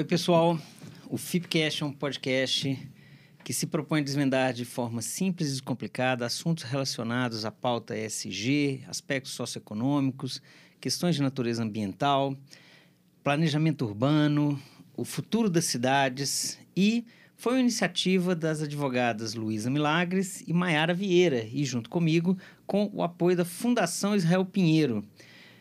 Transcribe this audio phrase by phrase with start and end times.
[0.00, 0.58] Oi, pessoal.
[1.10, 2.88] O Fipcast é um podcast
[3.44, 8.82] que se propõe a desvendar de forma simples e descomplicada assuntos relacionados à pauta ESG,
[8.88, 10.40] aspectos socioeconômicos,
[10.80, 12.34] questões de natureza ambiental,
[13.22, 14.58] planejamento urbano,
[14.96, 17.04] o futuro das cidades e
[17.36, 23.02] foi uma iniciativa das advogadas Luísa Milagres e Maiara Vieira, e junto comigo, com o
[23.02, 25.04] apoio da Fundação Israel Pinheiro.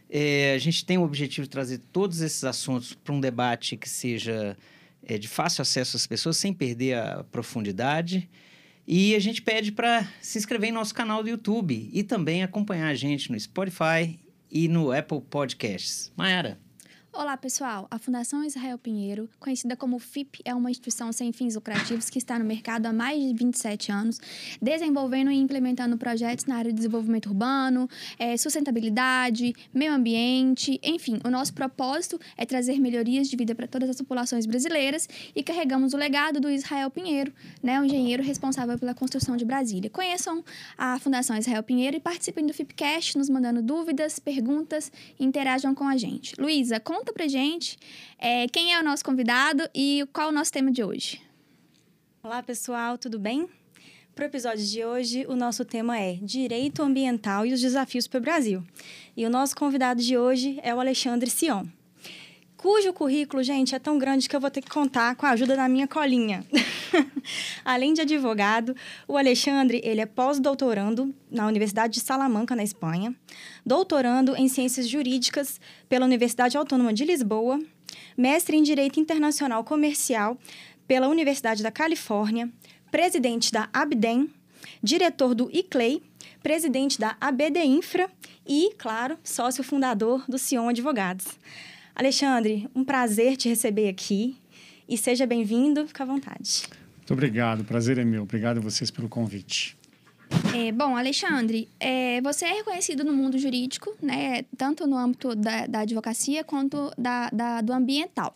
[0.09, 3.87] É, a gente tem o objetivo de trazer todos esses assuntos para um debate que
[3.87, 4.57] seja
[5.03, 8.29] é, de fácil acesso às pessoas, sem perder a profundidade.
[8.87, 12.87] E a gente pede para se inscrever em nosso canal do YouTube e também acompanhar
[12.87, 14.19] a gente no Spotify
[14.51, 16.11] e no Apple Podcasts.
[16.17, 16.68] Mayara.
[17.19, 17.85] Olá, pessoal.
[17.91, 22.39] A Fundação Israel Pinheiro, conhecida como FIP, é uma instituição sem fins lucrativos que está
[22.39, 24.21] no mercado há mais de 27 anos,
[24.61, 31.19] desenvolvendo e implementando projetos na área de desenvolvimento urbano, é, sustentabilidade, meio ambiente, enfim.
[31.25, 35.93] O nosso propósito é trazer melhorias de vida para todas as populações brasileiras e carregamos
[35.93, 39.89] o legado do Israel Pinheiro, né, o engenheiro responsável pela construção de Brasília.
[39.89, 40.41] Conheçam
[40.77, 44.89] a Fundação Israel Pinheiro e participem do FIPcast, nos mandando dúvidas, perguntas
[45.19, 46.33] interajam com a gente.
[46.39, 47.77] Luísa, com conta pra gente
[48.17, 51.21] é, quem é o nosso convidado e qual é o nosso tema de hoje.
[52.21, 53.49] Olá, pessoal, tudo bem?
[54.13, 58.17] Para o episódio de hoje, o nosso tema é Direito Ambiental e os Desafios para
[58.17, 58.63] o Brasil.
[59.15, 61.65] E o nosso convidado de hoje é o Alexandre Sion
[62.59, 65.55] cujo currículo, gente, é tão grande que eu vou ter que contar com a ajuda
[65.55, 66.45] da minha colinha.
[67.63, 68.75] Além de advogado,
[69.07, 73.15] o Alexandre, ele é pós-doutorando na Universidade de Salamanca, na Espanha,
[73.65, 75.57] doutorando em Ciências Jurídicas
[75.87, 77.61] pela Universidade Autônoma de Lisboa,
[78.17, 80.37] mestre em Direito Internacional Comercial
[80.85, 82.51] pela Universidade da Califórnia,
[82.91, 84.29] presidente da Abdem,
[84.83, 86.03] diretor do ICLEI,
[86.43, 88.09] presidente da ABD Infra
[88.45, 91.25] e, claro, sócio fundador do Sion Advogados.
[91.99, 94.37] Alexandre, um prazer te receber aqui
[94.87, 96.63] e seja bem-vindo, fica à vontade.
[96.95, 98.23] Muito obrigado, prazer é meu.
[98.23, 99.77] Obrigado a vocês pelo convite.
[100.55, 105.67] É, bom, Alexandre, é, você é reconhecido no mundo jurídico, né, tanto no âmbito da,
[105.67, 108.33] da advocacia quanto da, da, do ambiental.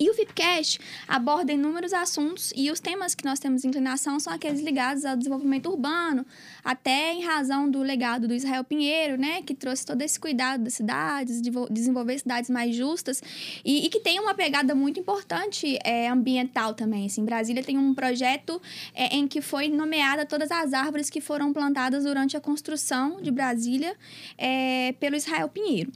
[0.00, 4.62] E o FIPCast aborda inúmeros assuntos e os temas que nós temos inclinação são aqueles
[4.62, 6.24] ligados ao desenvolvimento urbano,
[6.64, 10.72] até em razão do legado do Israel Pinheiro, né, que trouxe todo esse cuidado das
[10.72, 13.22] cidades, de desenvolver cidades mais justas
[13.62, 17.04] e, e que tem uma pegada muito importante é, ambiental também.
[17.04, 18.58] Assim, Brasília tem um projeto
[18.94, 23.30] é, em que foi nomeada todas as árvores que foram plantadas durante a construção de
[23.30, 23.94] Brasília
[24.38, 25.92] é, pelo Israel Pinheiro.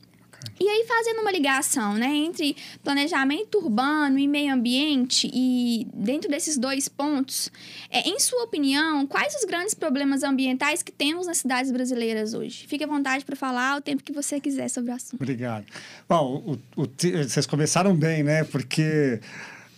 [0.58, 6.56] E aí, fazendo uma ligação né, entre planejamento urbano e meio ambiente, e dentro desses
[6.56, 7.50] dois pontos,
[7.90, 12.66] é, em sua opinião, quais os grandes problemas ambientais que temos nas cidades brasileiras hoje?
[12.68, 15.20] Fique à vontade para falar o tempo que você quiser sobre o assunto.
[15.20, 15.64] Obrigado.
[16.08, 16.88] Bom, o, o,
[17.28, 18.44] vocês começaram bem, né?
[18.44, 19.20] Porque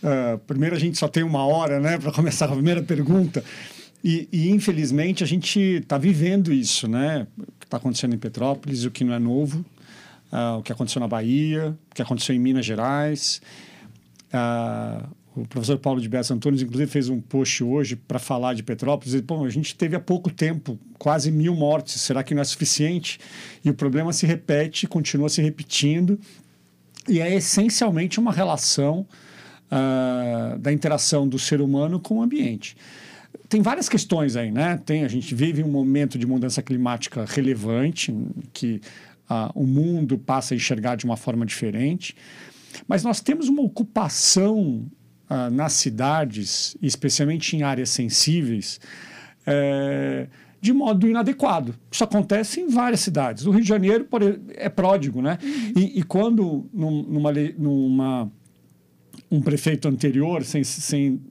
[0.03, 3.43] uh, primeiro a gente só tem uma hora né, para começar a primeira pergunta.
[4.03, 7.25] E, e, infelizmente a gente está vivendo isso, né?
[7.37, 9.65] O que está acontecendo em Petrópolis, o que não é novo,
[10.31, 13.41] uh, o que aconteceu na Bahia, o que aconteceu em Minas Gerais.
[14.27, 18.63] Uh, o professor Paulo de Bessa Antunes, inclusive, fez um post hoje para falar de
[18.63, 19.13] Petrópolis.
[19.13, 22.01] E, bom, a gente teve há pouco tempo quase mil mortes.
[22.01, 23.19] Será que não é suficiente?
[23.63, 26.19] E o problema se repete, continua se repetindo.
[27.07, 29.05] E é essencialmente uma relação
[29.71, 32.75] uh, da interação do ser humano com o ambiente.
[33.47, 34.81] Tem várias questões aí, né?
[34.85, 38.13] Tem, a gente vive um momento de mudança climática relevante,
[38.51, 38.81] que
[39.29, 42.15] uh, o mundo passa a enxergar de uma forma diferente.
[42.87, 44.85] Mas nós temos uma ocupação
[45.29, 48.79] uh, nas cidades, especialmente em áreas sensíveis,
[49.45, 50.27] é,
[50.59, 51.73] de modo inadequado.
[51.89, 53.45] Isso acontece em várias cidades.
[53.45, 54.07] O Rio de Janeiro
[54.55, 55.37] é pródigo, né?
[55.41, 55.73] Uhum.
[55.75, 58.31] E, e, quando numa, numa,
[59.31, 61.21] um prefeito anterior, sem, sem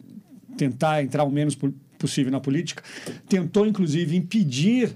[0.56, 1.56] tentar entrar o menos
[1.98, 2.82] possível na política,
[3.28, 4.92] tentou inclusive impedir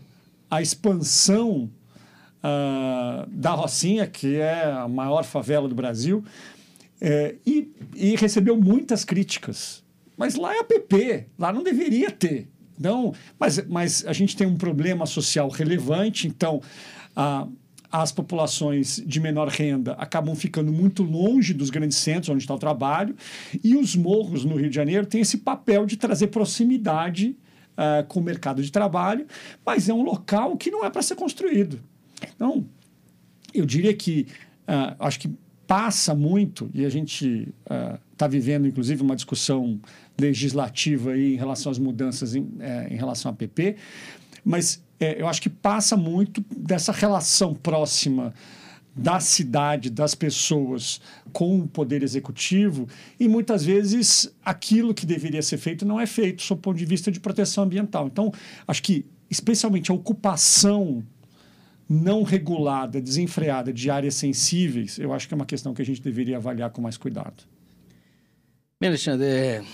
[0.50, 1.70] a expansão
[2.42, 6.24] uh, da Rocinha, que é a maior favela do Brasil,
[7.00, 9.82] é, e, e, recebeu muitas críticas.
[10.16, 12.46] Mas lá é a PP, lá não deveria ter.
[12.78, 16.60] Não, mas, mas a gente tem um problema social relevante, então
[17.90, 22.58] as populações de menor renda acabam ficando muito longe dos grandes centros onde está o
[22.58, 23.16] trabalho,
[23.62, 27.36] e os morros no Rio de Janeiro têm esse papel de trazer proximidade
[27.72, 29.26] uh, com o mercado de trabalho,
[29.64, 31.80] mas é um local que não é para ser construído.
[32.34, 32.66] Então,
[33.52, 34.26] eu diria que
[34.68, 35.30] uh, acho que
[35.66, 39.80] passa muito, e a gente está ah, uh, vivendo, inclusive, uma discussão
[40.18, 43.76] legislativa aí em relação às mudanças em, eh, em relação à PP,
[44.44, 48.34] mas eh, eu acho que passa muito dessa relação próxima
[48.94, 51.00] da cidade, das pessoas
[51.32, 52.88] com o poder executivo
[53.18, 56.84] e muitas vezes aquilo que deveria ser feito não é feito sob o ponto de
[56.84, 58.08] vista de proteção ambiental.
[58.08, 58.32] Então,
[58.66, 61.04] acho que especialmente a ocupação
[61.90, 66.00] não regulada, desenfreada de áreas sensíveis, eu acho que é uma questão que a gente
[66.00, 67.42] deveria avaliar com mais cuidado.
[68.80, 69.64] Bem, Alexandre, é,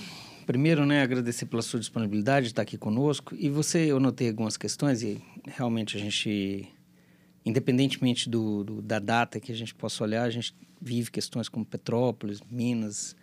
[0.47, 3.37] primeiro, né, agradecer pela sua disponibilidade de estar aqui conosco.
[3.39, 6.73] E você, eu notei algumas questões e realmente a gente
[7.47, 11.65] independentemente do, do, da data que a gente possa olhar, a gente vive questões como
[11.65, 13.15] Petrópolis, Minas,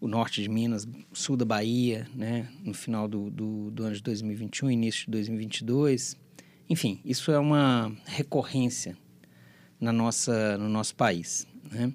[0.00, 4.02] o norte de Minas, sul da Bahia, né, no final do, do, do, ano de
[4.02, 6.16] 2021, início de 2022.
[6.68, 8.96] Enfim, isso é uma recorrência
[9.80, 11.46] na nossa, no nosso país.
[11.70, 11.92] Né?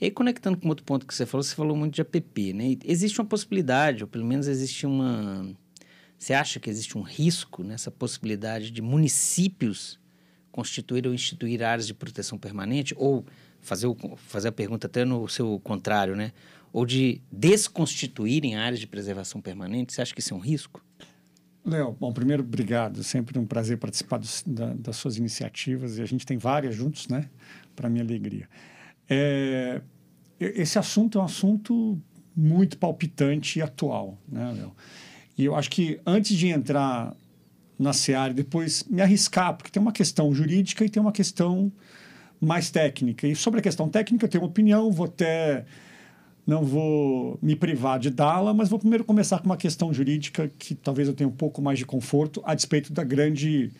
[0.00, 2.52] E aí, conectando com outro ponto que você falou, você falou muito de APP.
[2.52, 2.76] Né?
[2.84, 5.54] Existe uma possibilidade, ou pelo menos existe uma...
[6.18, 9.98] Você acha que existe um risco nessa possibilidade de municípios
[10.50, 13.26] constituir ou instituir áreas de proteção permanente, ou
[13.60, 16.32] fazer, o, fazer a pergunta até no seu contrário, né?
[16.72, 20.84] Ou de desconstituírem áreas de preservação permanente, você acha que isso é um risco?
[21.64, 23.02] Léo, bom, primeiro, obrigado.
[23.02, 27.08] Sempre um prazer participar dos, da, das suas iniciativas e a gente tem várias juntos,
[27.08, 27.28] né?
[27.74, 28.48] Para minha alegria.
[29.08, 29.80] É,
[30.38, 31.98] esse assunto é um assunto
[32.36, 34.72] muito palpitante e atual, né, Léo?
[35.36, 37.14] E eu acho que antes de entrar
[37.78, 41.72] na Seara e depois me arriscar, porque tem uma questão jurídica e tem uma questão
[42.40, 43.26] mais técnica.
[43.26, 45.64] E sobre a questão técnica, eu tenho uma opinião, vou até.
[46.46, 50.74] Não vou me privar de dá-la, mas vou primeiro começar com uma questão jurídica que
[50.74, 53.72] talvez eu tenha um pouco mais de conforto, a despeito da grande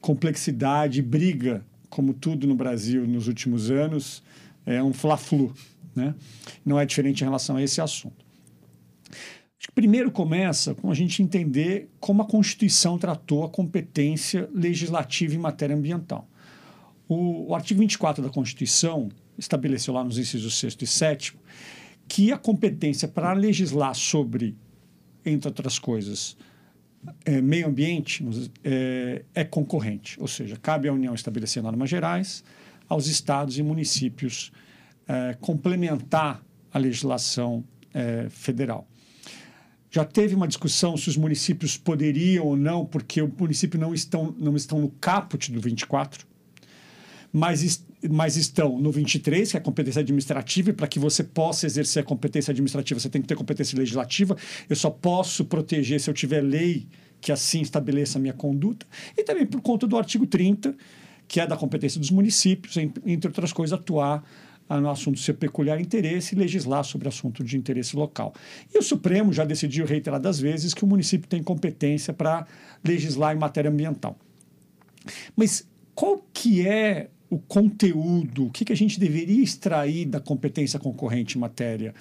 [0.00, 4.22] complexidade, briga, como tudo no Brasil nos últimos anos,
[4.64, 5.52] é um fla-flu.
[5.96, 6.14] Né?
[6.64, 8.24] Não é diferente em relação a esse assunto.
[9.58, 15.34] Acho que primeiro começa com a gente entender como a Constituição tratou a competência legislativa
[15.34, 16.28] em matéria ambiental.
[17.08, 19.08] O, o artigo 24 da Constituição
[19.38, 21.36] estabeleceu lá nos incisos 6 e 7
[22.08, 24.56] que a competência para legislar sobre,
[25.24, 26.36] entre outras coisas,
[27.24, 28.24] é, meio ambiente
[28.64, 32.44] é, é, concorrente, ou seja, cabe à União estabelecer normas gerais,
[32.88, 34.52] aos estados e municípios
[35.08, 36.42] é, complementar
[36.72, 38.86] a legislação é, federal.
[39.90, 44.34] Já teve uma discussão se os municípios poderiam ou não, porque o município não estão,
[44.38, 46.26] não estão no caput do 24,
[47.32, 51.66] mas, mas estão no 23, que é a competência administrativa, e para que você possa
[51.66, 54.36] exercer a competência administrativa, você tem que ter competência legislativa.
[54.68, 56.86] Eu só posso proteger se eu tiver lei
[57.20, 58.86] que assim estabeleça a minha conduta.
[59.16, 60.76] E também por conta do artigo 30,
[61.26, 64.22] que é da competência dos municípios, entre outras coisas, atuar
[64.68, 68.34] no assunto ser peculiar interesse e legislar sobre assunto de interesse local.
[68.74, 72.46] E o Supremo já decidiu reiteradas vezes que o município tem competência para
[72.84, 74.18] legislar em matéria ambiental.
[75.36, 80.78] Mas qual que é o conteúdo, o que, que a gente deveria extrair da competência
[80.78, 81.94] concorrente em matéria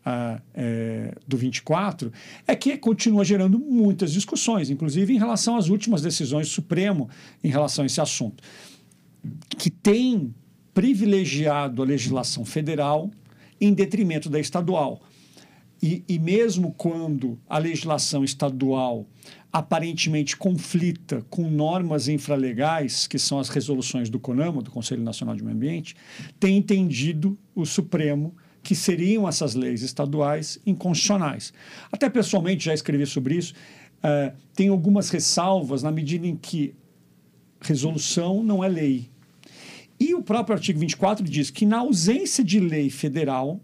[0.00, 2.12] uh, é, do 24,
[2.46, 7.08] é que continua gerando muitas discussões, inclusive em relação às últimas decisões do Supremo
[7.42, 8.42] em relação a esse assunto,
[9.58, 10.34] que tem
[10.72, 13.10] privilegiado a legislação federal
[13.60, 15.02] em detrimento da estadual.
[15.82, 19.06] E, e, mesmo quando a legislação estadual
[19.52, 25.42] aparentemente conflita com normas infralegais, que são as resoluções do CONAMA, do Conselho Nacional de
[25.42, 25.96] Meio Ambiente,
[26.38, 31.52] tem entendido o Supremo que seriam essas leis estaduais inconstitucionais.
[31.90, 33.54] Até pessoalmente já escrevi sobre isso.
[33.98, 36.74] Uh, tem algumas ressalvas na medida em que
[37.60, 39.10] resolução não é lei.
[39.98, 43.60] E o próprio artigo 24 diz que, na ausência de lei federal,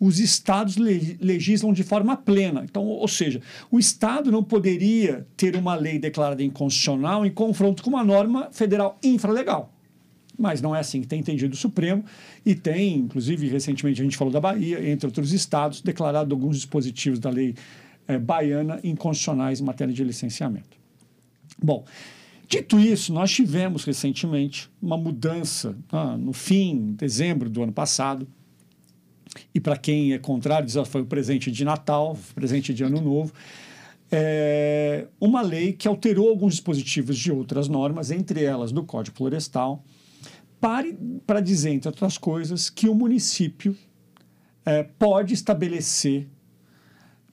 [0.00, 2.64] os estados legislam de forma plena.
[2.64, 3.40] Então, ou seja,
[3.70, 8.98] o estado não poderia ter uma lei declarada inconstitucional em confronto com uma norma federal
[9.02, 9.72] infralegal.
[10.38, 12.04] Mas não é assim que tem entendido o Supremo
[12.46, 17.18] e tem, inclusive, recentemente a gente falou da Bahia, entre outros estados, declarado alguns dispositivos
[17.18, 17.56] da lei
[18.06, 20.78] eh, baiana inconstitucionais em matéria de licenciamento.
[21.60, 21.84] Bom,
[22.48, 28.26] Dito isso, nós tivemos recentemente uma mudança ah, no fim, dezembro do ano passado.
[29.54, 33.00] E para quem é contrário, diz, ah, foi o presente de Natal, presente de Ano
[33.00, 33.32] Novo.
[34.10, 39.84] É uma lei que alterou alguns dispositivos de outras normas, entre elas do Código Florestal,
[40.60, 40.88] para,
[41.26, 43.76] para dizer, entre outras coisas, que o município
[44.64, 46.26] é, pode estabelecer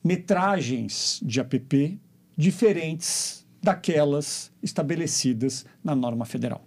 [0.04, 1.98] metragens de APP
[2.38, 6.64] diferentes daquelas estabelecidas na norma federal.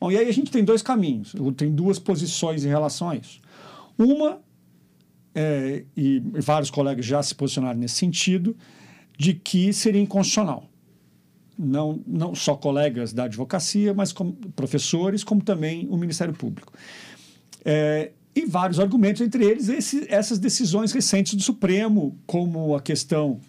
[0.00, 3.40] Bom, e aí a gente tem dois caminhos, tem duas posições em relação a isso.
[3.98, 4.40] Uma,
[5.34, 8.56] é, e vários colegas já se posicionaram nesse sentido,
[9.18, 10.68] de que seria inconstitucional.
[11.58, 16.72] não, não só colegas da advocacia, mas como professores, como também o Ministério Público.
[17.64, 23.40] É, e vários argumentos, entre eles esse, essas decisões recentes do Supremo, como a questão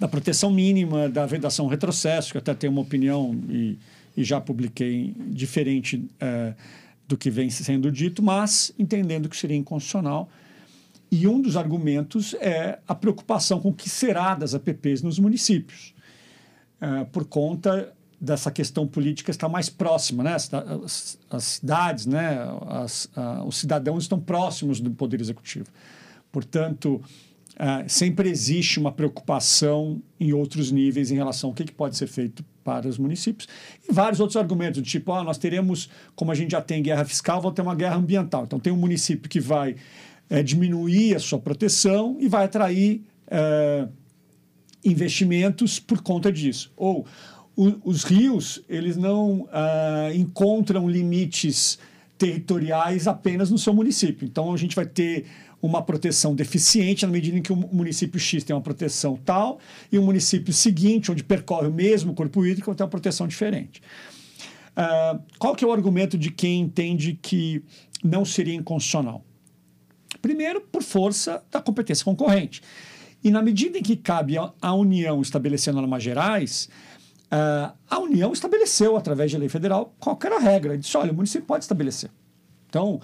[0.00, 3.78] da proteção mínima, da vedação retrocesso, que até tenho uma opinião e,
[4.16, 6.54] e já publiquei diferente é,
[7.14, 10.28] do que vem sendo dito, mas entendendo que seria inconstitucional.
[11.10, 15.94] E um dos argumentos é a preocupação com o que será das APPs nos municípios.
[16.80, 20.34] Eh, por conta dessa questão política estar mais próxima, né?
[20.34, 22.38] As, as, as cidades, né?
[22.66, 23.08] As,
[23.46, 25.66] os cidadãos estão próximos do poder executivo.
[26.32, 31.96] Portanto, uh, sempre existe uma preocupação em outros níveis em relação ao que, que, pode
[31.96, 33.46] ser feito para os municípios
[33.88, 37.04] e vários outros argumentos, do tipo, ah, nós teremos, como a gente já tem guerra
[37.04, 38.44] fiscal, vamos ter uma guerra ambiental.
[38.44, 39.76] Então, tem um município que vai
[40.30, 43.86] é, diminuir a sua proteção e vai atrair é,
[44.84, 46.72] investimentos por conta disso.
[46.76, 47.06] Ou
[47.54, 51.78] o, os rios, eles não ah, encontram limites
[52.18, 54.26] territoriais apenas no seu município.
[54.26, 55.26] Então, a gente vai ter
[55.66, 59.58] uma proteção deficiente na medida em que o município X tem uma proteção tal
[59.90, 63.80] e o município seguinte, onde percorre o mesmo corpo hídrico, ter uma proteção diferente.
[64.76, 67.64] Uh, qual que é o argumento de quem entende que
[68.02, 69.24] não seria inconstitucional?
[70.20, 72.60] Primeiro, por força da competência concorrente.
[73.22, 76.68] E na medida em que cabe à União estabelecer normas gerais,
[77.32, 80.76] uh, a União estabeleceu, através de lei federal, qual era a regra.
[80.76, 82.10] Disse, olha, o município pode estabelecer.
[82.68, 83.00] Então,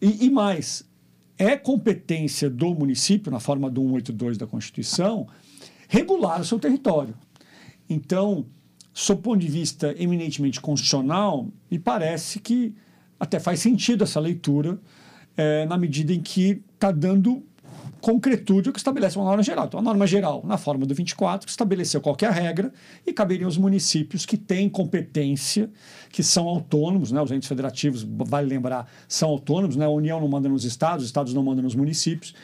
[0.00, 0.88] e, e mais,
[1.40, 5.26] é competência do município, na forma do 182 da Constituição,
[5.88, 7.14] regular o seu território.
[7.88, 8.44] Então,
[8.92, 12.74] sob ponto de vista eminentemente constitucional, me parece que
[13.18, 14.78] até faz sentido essa leitura,
[15.34, 17.42] é, na medida em que está dando
[18.00, 19.66] concretude o que estabelece uma norma geral.
[19.66, 22.72] Então, a norma geral, na forma do 24, estabeleceu qualquer regra
[23.06, 25.70] e caberiam os municípios que têm competência,
[26.10, 27.20] que são autônomos, né?
[27.20, 29.84] os entes federativos, vale lembrar, são autônomos, né?
[29.84, 32.34] a União não manda nos estados, os estados não mandam nos municípios,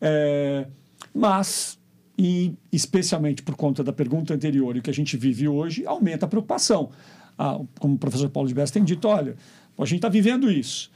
[0.00, 0.66] é,
[1.14, 1.78] mas,
[2.16, 6.26] e especialmente por conta da pergunta anterior e o que a gente vive hoje, aumenta
[6.26, 6.90] a preocupação.
[7.38, 9.36] Ah, como o professor Paulo de Bessa tem dito, olha,
[9.78, 10.90] a gente está vivendo isso.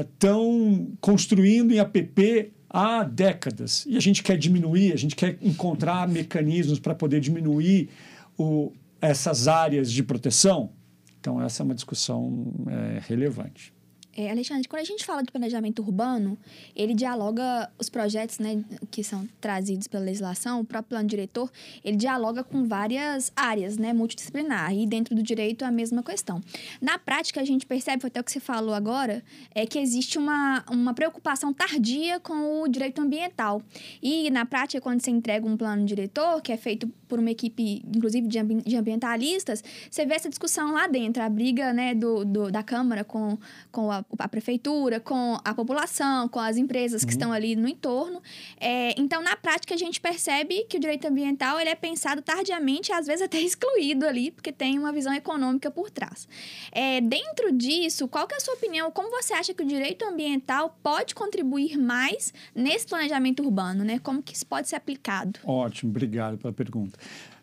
[0.00, 3.86] Estão ah, construindo em APP há décadas.
[3.86, 7.88] E a gente quer diminuir, a gente quer encontrar mecanismos para poder diminuir
[8.36, 10.72] o, essas áreas de proteção.
[11.20, 13.72] Então, essa é uma discussão é, relevante.
[14.16, 16.38] É, Alexandre, quando a gente fala de planejamento urbano,
[16.74, 21.50] ele dialoga os projetos né, que são trazidos pela legislação, o próprio plano diretor,
[21.84, 26.40] ele dialoga com várias áreas, né, multidisciplinar, e dentro do direito a mesma questão.
[26.80, 29.22] Na prática, a gente percebe, foi até o que você falou agora,
[29.54, 33.62] é que existe uma, uma preocupação tardia com o direito ambiental.
[34.00, 37.80] E na prática, quando você entrega um plano diretor, que é feito por uma equipe,
[37.94, 42.24] inclusive, de, ambi de ambientalistas, você vê essa discussão lá dentro, a briga né, do,
[42.24, 43.38] do da Câmara com,
[43.70, 47.06] com a a, prefeitura, com a população, com as empresas uhum.
[47.06, 48.20] que estão ali no entorno.
[48.60, 52.92] É, então, na prática, a gente percebe que o direito ambiental ele é pensado tardiamente,
[52.92, 56.26] às vezes até excluído ali, porque tem uma visão econômica por trás.
[56.72, 58.90] É, dentro disso, qual que é a sua opinião?
[58.90, 63.84] Como você acha que o direito ambiental pode contribuir mais nesse planejamento urbano?
[63.84, 64.00] Né?
[64.00, 65.38] Como que isso pode ser aplicado?
[65.44, 66.98] Ótimo, obrigado pela pergunta.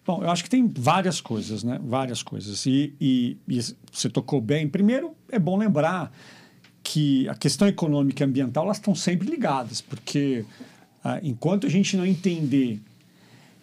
[0.05, 1.79] Bom, eu acho que tem várias coisas, né?
[1.83, 2.65] Várias coisas.
[2.65, 3.59] E, e, e,
[3.91, 4.67] você tocou bem.
[4.67, 6.11] Primeiro, é bom lembrar
[6.83, 10.43] que a questão econômica e ambiental elas estão sempre ligadas, porque
[11.03, 12.81] ah, enquanto a gente não entender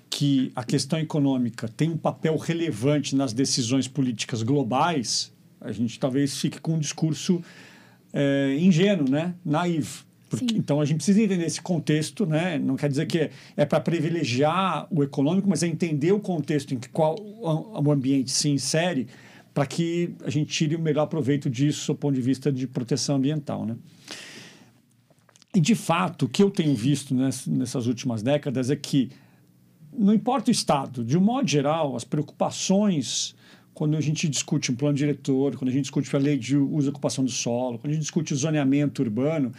[0.08, 6.38] que a questão econômica tem um papel relevante nas decisões políticas globais, a gente talvez
[6.38, 7.42] fique com um discurso
[8.12, 9.34] é, ingênuo, né?
[9.44, 10.04] naivo.
[10.28, 12.58] Porque, então a gente precisa entender esse contexto, né?
[12.58, 16.74] Não quer dizer que é, é para privilegiar o econômico, mas é entender o contexto
[16.74, 19.08] em que qual o ambiente se insere
[19.54, 23.16] para que a gente tire o melhor proveito disso do ponto de vista de proteção
[23.16, 23.64] ambiental.
[23.64, 23.76] Né?
[25.54, 29.10] E, de fato, o que eu tenho visto nessas últimas décadas é que,
[29.92, 33.34] não importa o Estado, de um modo geral, as preocupações
[33.72, 36.88] quando a gente discute um plano diretor, quando a gente discute a lei de uso
[36.88, 39.52] e ocupação do solo, quando a gente discute o zoneamento urbano,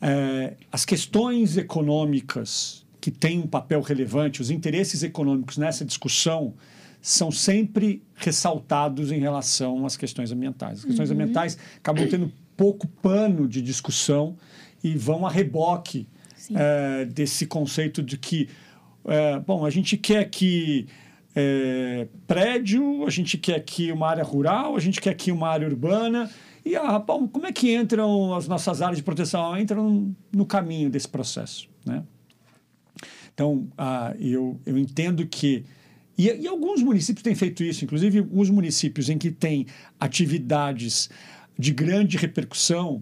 [0.00, 6.54] é, as questões econômicas que têm um papel relevante, os interesses econômicos nessa discussão,
[7.00, 10.80] são sempre ressaltados em relação às questões ambientais.
[10.80, 11.14] As questões uhum.
[11.14, 14.36] ambientais acabam tendo pouco pano de discussão
[14.82, 16.08] e vão a reboque
[16.54, 18.48] é, desse conceito de que,
[19.04, 20.86] é, bom, a gente quer que
[21.34, 25.68] é, prédio, a gente quer aqui uma área rural, a gente quer aqui uma área
[25.68, 26.30] urbana.
[26.66, 29.56] E ah, como é que entram as nossas áreas de proteção?
[29.56, 31.68] Entram no caminho desse processo.
[31.86, 32.02] Né?
[33.32, 35.64] Então, ah, eu, eu entendo que
[36.18, 39.66] E, e, alguns municípios têm feito isso, inclusive os municípios em que tem
[40.00, 41.08] atividades
[41.56, 43.00] de grande repercussão,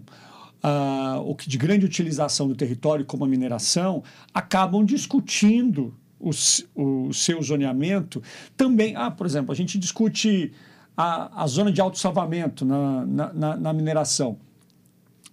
[0.63, 8.21] uh, ou de grande utilização do território, como a mineração, acabam discutindo o seu zoneamento
[8.55, 8.95] também.
[8.95, 10.51] Ah, por exemplo, a gente discute
[10.95, 14.37] a, a zona de autossalvamento na, na, na, na mineração.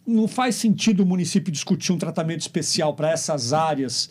[0.07, 4.11] Não faz sentido o município discutir um tratamento especial para essas áreas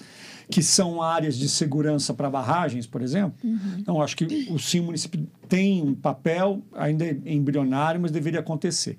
[0.50, 3.34] que são áreas de segurança para barragens, por exemplo.
[3.44, 3.78] Uhum.
[3.80, 8.42] Então, acho que o sim, o município tem um papel, ainda é embrionário, mas deveria
[8.42, 8.98] acontecer.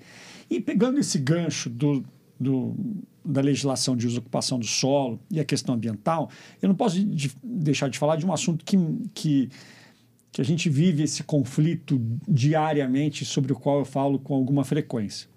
[0.49, 2.03] E pegando esse gancho do,
[2.39, 2.75] do,
[3.23, 6.29] da legislação de uso e ocupação do solo e a questão ambiental,
[6.61, 8.77] eu não posso de, deixar de falar de um assunto que,
[9.13, 9.49] que,
[10.33, 15.29] que a gente vive esse conflito diariamente, sobre o qual eu falo com alguma frequência.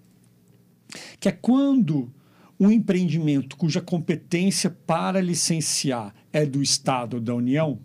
[1.19, 2.11] Que é quando
[2.59, 7.79] um empreendimento cuja competência para licenciar é do Estado ou da União,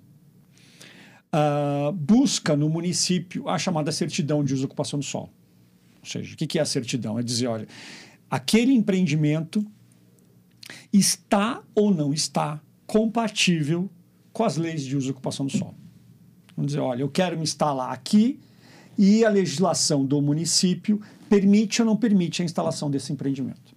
[1.34, 5.28] uh, busca no município a chamada certidão de uso e ocupação do solo.
[6.00, 7.18] Ou seja, o que é a certidão?
[7.18, 7.68] É dizer, olha,
[8.30, 9.62] aquele empreendimento
[10.90, 13.90] está ou não está compatível
[14.32, 15.81] com as leis de uso e ocupação do solo.
[16.56, 18.38] Vamos dizer, olha, eu quero me instalar aqui
[18.96, 23.72] e a legislação do município permite ou não permite a instalação desse empreendimento.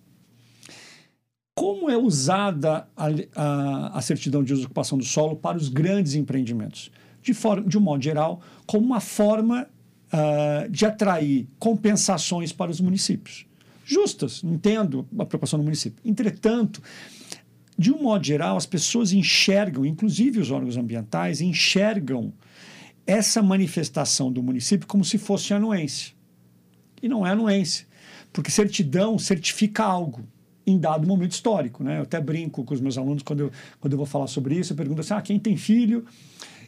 [1.58, 6.92] Como é usada a, a, a certidão de ocupação do solo para os grandes empreendimentos?
[7.22, 9.68] De, forma, de um modo geral, como uma forma
[10.12, 13.46] uh, de atrair compensações para os municípios.
[13.86, 16.02] Justas, entendo a preocupação do município.
[16.04, 16.82] Entretanto,
[17.78, 22.34] de um modo geral, as pessoas enxergam, inclusive os órgãos ambientais, enxergam
[23.06, 26.14] essa manifestação do município como se fosse anuência.
[27.02, 27.86] E não é anuência,
[28.34, 30.24] porque certidão certifica algo
[30.66, 31.84] em dado momento histórico.
[31.84, 32.00] Né?
[32.00, 34.74] Eu até brinco com os meus alunos quando eu, quando eu vou falar sobre isso,
[34.74, 36.06] eu pergunto assim, ah, quem tem filho?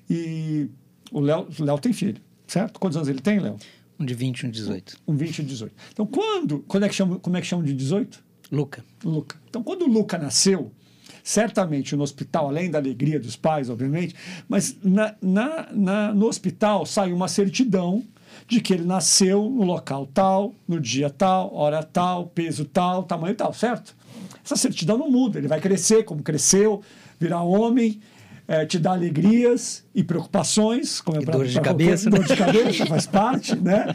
[0.09, 0.69] E
[1.11, 1.47] o Léo
[1.81, 2.79] tem filho certo?
[2.79, 3.57] Quantos anos ele tem, Léo?
[3.99, 4.97] Um de 20 e um de 18.
[5.07, 5.75] Um 20 e 18.
[5.91, 8.23] Então, quando, quando é que chama, como é que chama de 18?
[8.51, 8.83] Luca.
[9.03, 9.37] Luca.
[9.49, 10.71] Então, quando o Luca nasceu,
[11.27, 14.15] certamente no hospital, além da alegria dos pais, obviamente,
[14.47, 18.01] mas na, na, na, no hospital sai uma certidão
[18.47, 23.35] de que ele nasceu no local tal, no dia tal, hora tal, peso tal, tamanho
[23.35, 23.93] tal, certo?
[24.41, 26.81] Essa certidão não muda, ele vai crescer como cresceu,
[27.19, 27.99] virar homem
[28.47, 32.17] é, te dá alegrias e preocupações, como é para dor de cabeça, né?
[32.19, 33.93] dor de cabeça faz parte, né?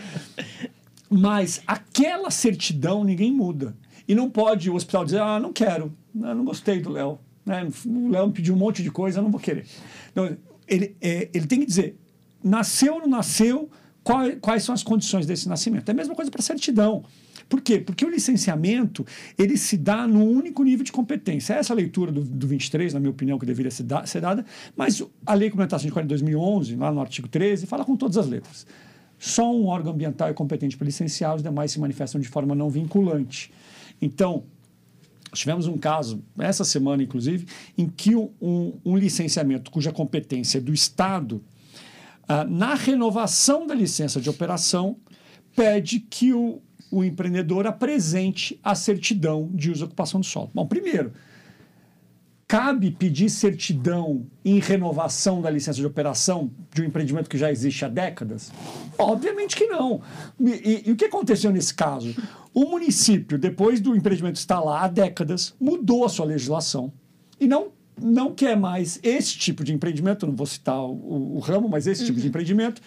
[1.08, 3.74] Mas aquela certidão ninguém muda.
[4.06, 7.18] E não pode o hospital dizer, ah, não quero, não, não gostei do Léo.
[7.44, 7.68] Né?
[7.86, 9.66] O Léo me pediu um monte de coisa, eu não vou querer.
[10.10, 10.36] Então,
[10.66, 11.96] ele, é, ele tem que dizer,
[12.42, 13.68] nasceu ou não nasceu,
[14.02, 15.88] quais, quais são as condições desse nascimento.
[15.88, 17.04] É a mesma coisa para certidão.
[17.48, 17.78] Por quê?
[17.78, 19.04] Porque o licenciamento
[19.38, 21.54] ele se dá num único nível de competência.
[21.54, 24.44] Essa leitura do, do 23, na minha opinião, que deveria ser, da, ser dada,
[24.76, 28.26] mas a Lei Complementar 140 de 2011, lá no artigo 13, fala com todas as
[28.26, 28.66] letras.
[29.18, 32.70] Só um órgão ambiental é competente para licenciar, os demais se manifestam de forma não
[32.70, 33.52] vinculante.
[34.02, 34.44] Então,
[35.32, 37.46] tivemos um caso, essa semana, inclusive,
[37.78, 41.42] em que um, um licenciamento cuja competência é do Estado,
[42.28, 44.96] ah, na renovação da licença de operação,
[45.54, 46.60] pede que o,
[46.90, 50.50] o empreendedor apresente a certidão de uso e ocupação do solo.
[50.52, 51.12] Bom, primeiro,
[52.52, 57.82] cabe pedir certidão em renovação da licença de operação de um empreendimento que já existe
[57.82, 58.52] há décadas?
[58.98, 60.02] Obviamente que não.
[60.38, 62.14] E, e, e, o que aconteceu nesse caso?
[62.54, 66.92] O município, depois do empreendimento estar lá há décadas, mudou a sua legislação
[67.40, 67.68] e não,
[68.00, 72.04] não quer mais esse tipo de empreendimento, não vou citar o, o ramo, mas esse
[72.04, 72.82] tipo de empreendimento,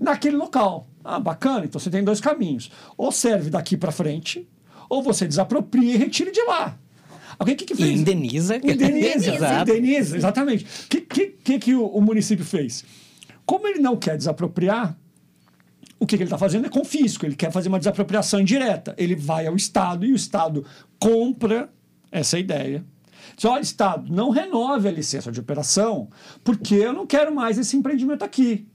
[0.00, 0.88] naquele local.
[1.04, 2.70] Ah, bacana, então você tem dois caminhos.
[2.96, 4.48] Ou serve daqui para frente,
[4.88, 6.78] ou você desapropria e retira de lá.
[7.38, 8.00] Alguém que, que fez?
[8.00, 8.56] Indeniza.
[8.56, 9.70] Indeniza, Exato.
[9.70, 10.64] indeniza, exatamente.
[10.64, 12.84] O que, que, que, que o, o, município fez?
[13.46, 14.98] Como ele não quer desapropriar,
[15.98, 17.26] o que, que ele está fazendo é confisco.
[17.26, 18.94] Ele quer fazer uma desapropriação indireta.
[18.96, 20.64] Ele vai ao Estado e o Estado
[20.98, 21.70] compra
[22.10, 22.84] essa ideia.
[23.36, 26.08] Diz, olha, Estado, não renove a licença de operação,
[26.42, 28.66] porque eu não quero mais esse empreendimento aqui.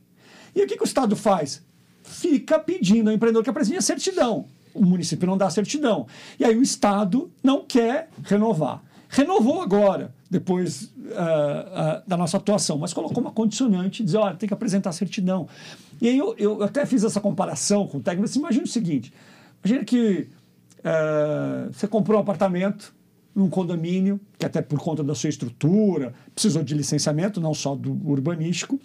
[0.55, 1.63] E o que, que o Estado faz?
[2.03, 4.45] Fica pedindo ao empreendedor que apresente a certidão.
[4.73, 6.07] O município não dá certidão.
[6.39, 8.81] E aí o Estado não quer renovar.
[9.09, 14.47] Renovou agora, depois uh, uh, da nossa atuação, mas colocou uma condicionante, dizer, olha, tem
[14.47, 15.47] que apresentar certidão.
[16.01, 19.13] E aí eu, eu até fiz essa comparação com o técnico, mas imagina o seguinte,
[19.63, 20.27] imagina que
[20.79, 22.95] uh, você comprou um apartamento
[23.35, 27.91] num condomínio, que até por conta da sua estrutura, precisou de licenciamento, não só do
[28.09, 28.79] urbanístico,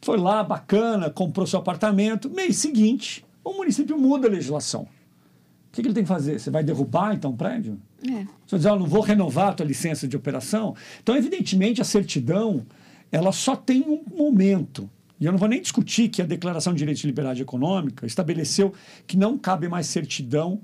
[0.00, 2.30] foi lá, bacana, comprou seu apartamento.
[2.30, 4.82] Mês seguinte, o município muda a legislação.
[4.82, 4.88] O
[5.72, 6.38] que, que ele tem que fazer?
[6.38, 7.78] Você vai derrubar, então, o prédio?
[8.04, 8.24] É.
[8.24, 10.74] Você vai dizer, oh, não vou renovar a tua licença de operação?
[11.02, 12.66] Então, evidentemente, a certidão
[13.10, 14.88] ela só tem um momento.
[15.20, 18.72] E eu não vou nem discutir que a Declaração de Direitos de Liberdade Econômica estabeleceu
[19.06, 20.60] que não cabe mais certidão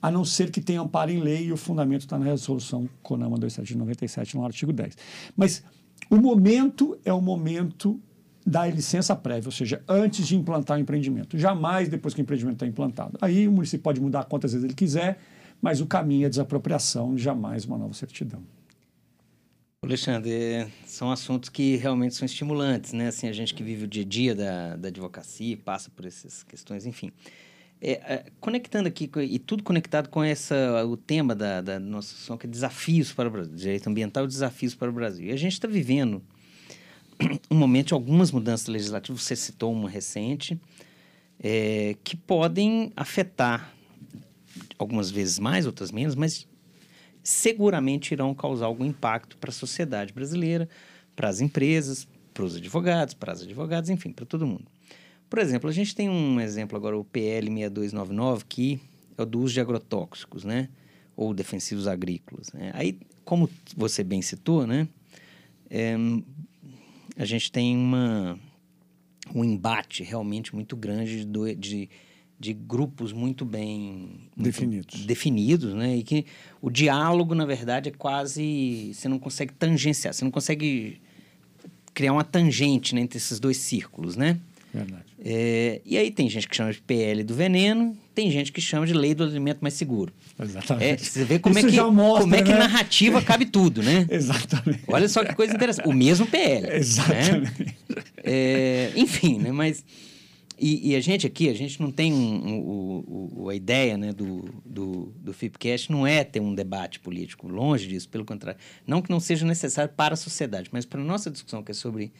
[0.00, 3.38] a não ser que tenha amparo em lei e o fundamento está na resolução CONAMA
[3.38, 4.96] 2797, no artigo 10.
[5.36, 5.64] Mas
[6.08, 8.00] o momento é o momento
[8.46, 11.36] da licença prévia, ou seja, antes de implantar o empreendimento.
[11.36, 13.18] Jamais depois que o empreendimento está implantado.
[13.20, 15.18] Aí o município pode mudar quantas vezes ele quiser,
[15.60, 18.42] mas o caminho é desapropriação, jamais uma nova certidão.
[19.82, 23.08] Alexandre, é, são assuntos que realmente são estimulantes, né?
[23.08, 26.42] Assim, a gente que vive o dia a dia da, da advocacia, passa por essas
[26.42, 27.12] questões, enfim.
[27.80, 32.36] É, é, conectando aqui, e tudo conectado com essa, o tema da, da nossa sessão,
[32.36, 35.26] que é desafios para o Brasil, direito ambiental e desafios para o Brasil.
[35.26, 36.22] E a gente está vivendo
[37.50, 40.58] um momento de algumas mudanças legislativas, você citou uma recente,
[41.38, 43.75] é, que podem afetar,
[44.78, 46.46] algumas vezes mais, outras menos, mas
[47.22, 50.68] seguramente irão causar algum impacto para a sociedade brasileira,
[51.14, 54.66] para as empresas, para os advogados, para as advogadas, enfim, para todo mundo.
[55.28, 58.80] Por exemplo, a gente tem um exemplo agora, o PL 6299, que
[59.18, 60.68] é o do uso de agrotóxicos, né?
[61.16, 62.52] Ou defensivos agrícolas.
[62.52, 62.70] Né?
[62.74, 64.86] Aí, como você bem citou, né?
[65.68, 65.96] É,
[67.16, 68.38] a gente tem uma,
[69.34, 71.90] um embate realmente muito grande de, de,
[72.38, 74.94] de grupos muito bem definidos.
[74.94, 75.96] Muito definidos, né?
[75.96, 76.26] E que
[76.60, 78.92] o diálogo, na verdade, é quase.
[78.94, 81.00] Você não consegue tangenciar, você não consegue
[81.94, 84.38] criar uma tangente né, entre esses dois círculos, né?
[84.72, 85.04] Verdade.
[85.24, 88.86] É, e aí tem gente que chama de PL do veneno, tem gente que chama
[88.86, 90.12] de lei do alimento mais seguro.
[90.38, 90.84] Exatamente.
[90.84, 92.58] É, você vê como Isso é que, mostra, como é que né?
[92.58, 94.06] narrativa cabe tudo, né?
[94.10, 94.82] Exatamente.
[94.86, 95.88] Olha só que coisa interessante.
[95.88, 96.66] O mesmo PL.
[96.66, 96.76] Né?
[96.76, 97.62] Exatamente.
[97.62, 97.74] Né?
[98.22, 99.50] É, enfim, né?
[99.50, 99.82] Mas...
[100.58, 104.12] E, e, a gente aqui, a gente não tem um, um, um, a ideia né,
[104.12, 108.58] do, do, do FIPCast não é ter um debate político, longe disso, pelo contrário.
[108.86, 111.74] Não que não seja necessário para a sociedade, mas para a nossa discussão, que é
[111.74, 112.10] sobre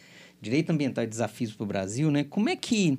[0.40, 2.24] direito ambiental e desafios para o Brasil, né?
[2.24, 2.98] Como é que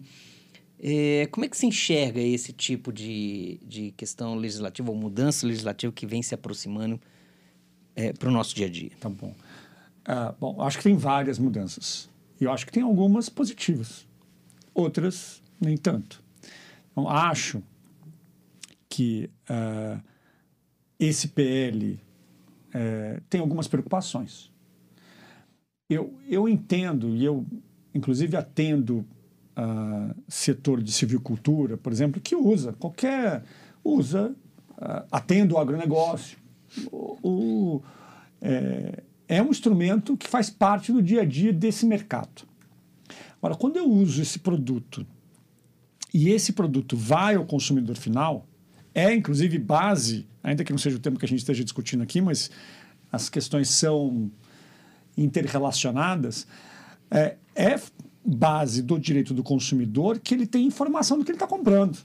[0.79, 5.91] é, como é que se enxerga esse tipo de, de questão legislativa ou mudança legislativa
[5.91, 6.99] que vem se aproximando
[7.95, 8.91] é, para o nosso dia a dia?
[8.99, 9.35] Tá bom.
[10.07, 12.09] Uh, bom, acho que tem várias mudanças.
[12.39, 14.05] E eu acho que tem algumas positivas,
[14.77, 16.23] outras nem tanto.
[16.91, 17.61] Então, acho
[18.87, 20.01] que uh,
[20.99, 21.99] esse PL uh,
[22.73, 24.51] é, tem algumas preocupações
[25.89, 27.45] eu, eu entendo, e eu
[27.93, 29.05] inclusive atendo
[29.57, 33.43] uh, setor de civicultura, por exemplo, que usa qualquer.
[33.83, 34.35] usa,
[34.71, 36.37] uh, atendo o agronegócio.
[36.91, 37.83] O, o,
[38.41, 42.45] é, é um instrumento que faz parte do dia a dia desse mercado.
[43.37, 45.05] Agora, quando eu uso esse produto
[46.13, 48.47] e esse produto vai ao consumidor final,
[48.93, 52.19] é inclusive base, ainda que não seja o tema que a gente esteja discutindo aqui,
[52.19, 52.49] mas
[53.11, 54.31] as questões são
[55.17, 56.47] interrelacionadas,
[57.09, 57.79] é, é
[58.25, 61.97] base do direito do consumidor que ele tem informação do que ele está comprando.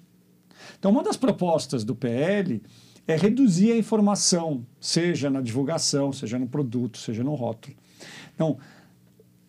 [0.79, 2.63] Então, uma das propostas do PL
[3.07, 7.75] é reduzir a informação, seja na divulgação, seja no produto, seja no rótulo.
[8.35, 8.59] Então,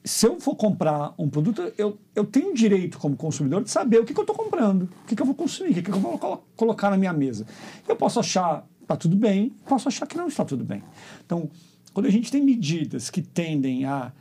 [0.04, 4.06] se eu for comprar um produto, eu, eu tenho direito como consumidor de saber o
[4.06, 6.00] que, que eu estou comprando, o que, que eu vou consumir, o que, que eu
[6.00, 7.46] vou colocar na minha mesa.
[7.88, 10.84] Eu posso achar está tudo bem, posso achar que não está tudo bem.
[11.26, 11.50] Então,
[11.94, 14.12] quando a gente tem medidas que tendem a,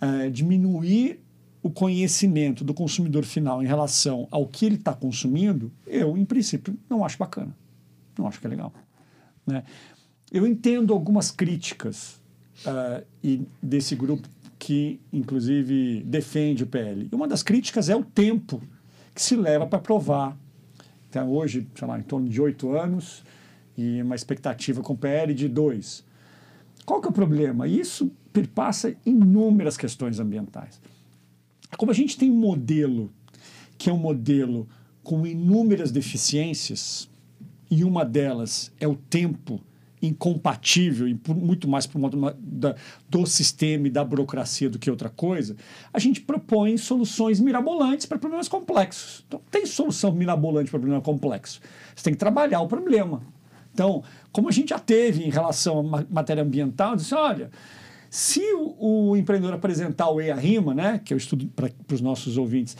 [0.00, 1.20] a diminuir
[1.62, 6.76] o conhecimento do consumidor final em relação ao que ele está consumindo, eu, em princípio,
[6.88, 7.54] não acho bacana.
[8.18, 8.72] Não acho que é legal.
[9.46, 9.62] Né?
[10.32, 12.20] Eu entendo algumas críticas
[12.64, 14.28] uh, e desse grupo
[14.60, 17.08] que, inclusive, defende o PL.
[17.10, 18.62] E uma das críticas é o tempo
[19.14, 20.36] que se leva para aprovar.
[21.08, 23.24] Então, hoje, sei lá, em torno de oito anos
[23.76, 26.04] e uma expectativa com o PL de dois.
[26.84, 27.66] Qual que é o problema?
[27.66, 30.78] Isso perpassa inúmeras questões ambientais.
[31.78, 33.10] Como a gente tem um modelo
[33.78, 34.68] que é um modelo
[35.02, 37.08] com inúmeras deficiências,
[37.70, 39.58] e uma delas é o tempo
[40.02, 42.74] incompatível e por, muito mais por modo da,
[43.08, 45.56] do sistema e da burocracia do que outra coisa,
[45.92, 49.24] a gente propõe soluções mirabolantes para problemas complexos.
[49.26, 51.60] Então, tem solução mirabolante para problema complexo.
[51.94, 53.22] Você tem que trabalhar o problema.
[53.72, 57.50] Então, como a gente já teve em relação à matéria ambiental, disse, olha,
[58.08, 62.76] se o, o empreendedor apresentar o EIA-RIMA, né, que o estudo para os nossos ouvintes,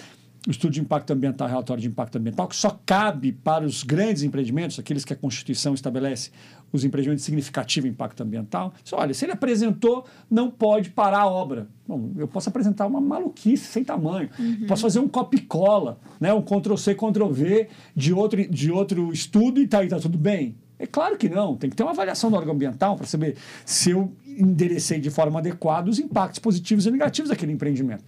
[0.46, 4.22] o estudo de impacto ambiental, relatório de impacto ambiental, que só cabe para os grandes
[4.22, 6.31] empreendimentos, aqueles que a Constituição estabelece
[6.72, 8.72] os empreendimentos de significativo impacto ambiental.
[8.83, 11.68] Diz, olha, se ele apresentou, não pode parar a obra.
[11.87, 14.31] Bom, eu posso apresentar uma maluquice sem tamanho.
[14.38, 14.66] Uhum.
[14.66, 19.87] Posso fazer um copy-cola, né, um Ctrl-C, Ctrl-V de outro, de outro estudo e tá,
[19.87, 20.55] tá tudo bem.
[20.79, 23.90] É claro que não, tem que ter uma avaliação do órgão ambiental para saber se
[23.90, 28.03] eu enderecei de forma adequada os impactos positivos e negativos daquele empreendimento.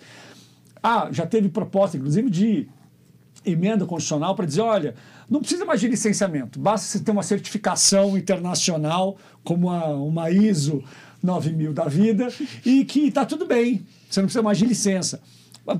[0.83, 2.68] Ah, já teve proposta, inclusive, de
[3.45, 4.95] emenda constitucional para dizer, olha,
[5.29, 10.83] não precisa mais de licenciamento, basta você ter uma certificação internacional, como uma, uma ISO
[11.23, 12.29] 9000 da vida,
[12.64, 15.21] e que está tudo bem, você não precisa mais de licença.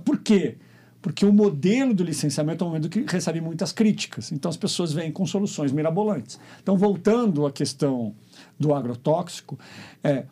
[0.05, 0.57] Por quê?
[1.01, 4.93] Porque o modelo do licenciamento é um momento que recebe muitas críticas, então as pessoas
[4.93, 6.39] vêm com soluções mirabolantes.
[6.63, 8.15] Então, voltando à questão
[8.59, 9.59] do agrotóxico,
[10.03, 10.25] é,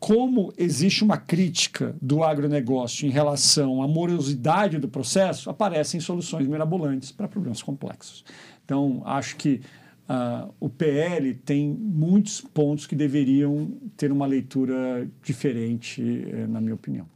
[0.00, 7.12] como existe uma crítica do agronegócio em relação à morosidade do processo, aparecem soluções mirabolantes
[7.12, 8.24] para problemas complexos.
[8.64, 9.60] Então, acho que
[10.08, 16.74] uh, o PL tem muitos pontos que deveriam ter uma leitura diferente, eh, na minha
[16.74, 17.06] opinião.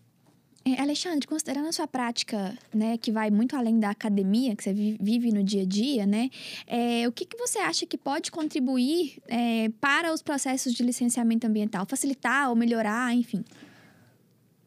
[0.66, 4.72] É, Alexandre, considerando a sua prática, né, que vai muito além da academia, que você
[4.72, 6.30] vive no dia a dia, né,
[6.66, 11.46] é, o que, que você acha que pode contribuir é, para os processos de licenciamento
[11.46, 11.84] ambiental?
[11.86, 13.44] Facilitar ou melhorar, enfim?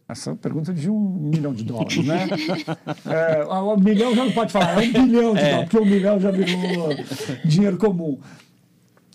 [0.07, 2.27] Essa é pergunta de um milhão de dólares, né?
[3.05, 5.49] é, um milhão já não pode falar, é um bilhão de é.
[5.49, 6.89] dólares, porque um milhão já virou
[7.43, 8.19] dinheiro comum.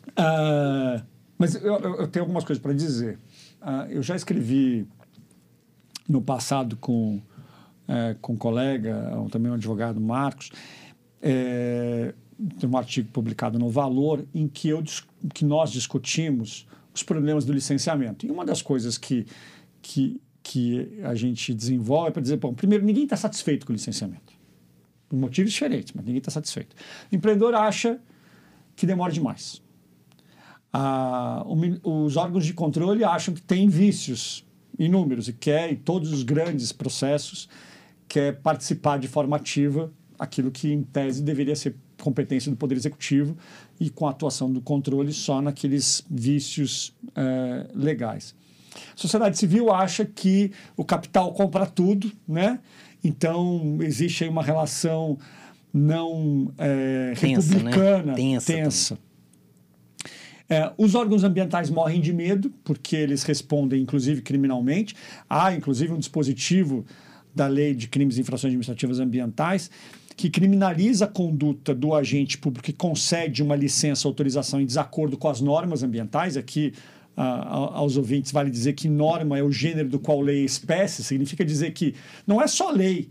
[0.09, 1.03] Uh,
[1.39, 3.19] mas eu, eu, tenho algumas coisas para dizer.
[3.63, 4.87] Uh, eu já escrevi
[6.09, 7.21] no passado com,
[7.89, 10.51] é, com um colega, também um advogado, Marcos,
[11.21, 12.15] é,
[12.59, 14.83] tem um artigo publicado no Valor em que, eu,
[15.33, 18.27] que nós discutimos os problemas do licenciamento.
[18.27, 19.27] E uma das coisas que,
[19.81, 23.77] que, que a gente desenvolve é para dizer, bom, primeiro, ninguém está satisfeito com o
[23.77, 24.33] licenciamento.
[25.09, 26.75] Por motivos diferentes, mas ninguém está satisfeito.
[27.11, 28.01] O empreendedor acha
[28.75, 29.63] que demora demais.
[30.73, 31.45] Ah,
[31.83, 34.45] os órgãos de controle acham que tem vícios
[34.79, 37.49] inúmeros e quer, em todos os grandes processos,
[38.09, 43.37] quer participar de forma ativa aquilo que, em tese, deveria ser competência do Poder Executivo
[43.79, 48.35] e com a atuação do controle só naqueles vícios é, legais.
[48.95, 52.59] A sociedade civil acha que o capital compra tudo, né?
[53.05, 55.19] Então, existe aí uma relação
[55.73, 58.15] não é, tensa, republicana, né?
[58.15, 58.53] tensa.
[58.53, 58.99] tensa
[60.53, 64.95] é, os órgãos ambientais morrem de medo, porque eles respondem, inclusive, criminalmente.
[65.29, 66.85] Há, inclusive, um dispositivo
[67.35, 69.71] da Lei de Crimes e Infrações Administrativas Ambientais
[70.15, 75.17] que criminaliza a conduta do agente público que concede uma licença ou autorização em desacordo
[75.17, 76.37] com as normas ambientais.
[76.37, 76.75] Aqui,
[77.17, 81.43] aos ouvintes, vale dizer que norma é o gênero do qual lei é espécie, significa
[81.43, 81.95] dizer que
[82.27, 83.09] não é só lei,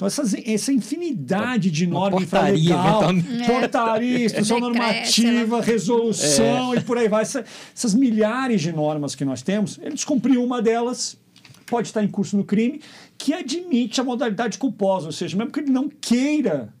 [0.00, 3.46] então, essas, essa infinidade de normas portaria, infralegal, é.
[3.46, 6.78] portaria, instrução normativa, resolução é.
[6.78, 7.20] e por aí vai.
[7.20, 7.44] Essa,
[7.76, 11.18] essas milhares de normas que nós temos, ele descumpriu uma delas,
[11.66, 12.80] pode estar em curso no crime,
[13.18, 16.72] que admite a modalidade culposa, ou seja, mesmo que ele não queira,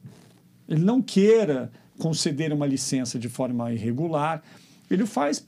[0.66, 4.42] ele não queira conceder uma licença de forma irregular,
[4.90, 5.46] ele faz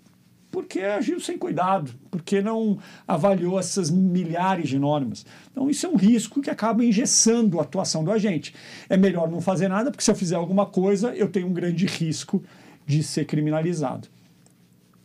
[0.52, 5.24] porque agiu sem cuidado, porque não avaliou essas milhares de normas.
[5.50, 8.54] Então, isso é um risco que acaba engessando a atuação do agente.
[8.86, 11.86] É melhor não fazer nada, porque se eu fizer alguma coisa, eu tenho um grande
[11.86, 12.44] risco
[12.86, 14.08] de ser criminalizado.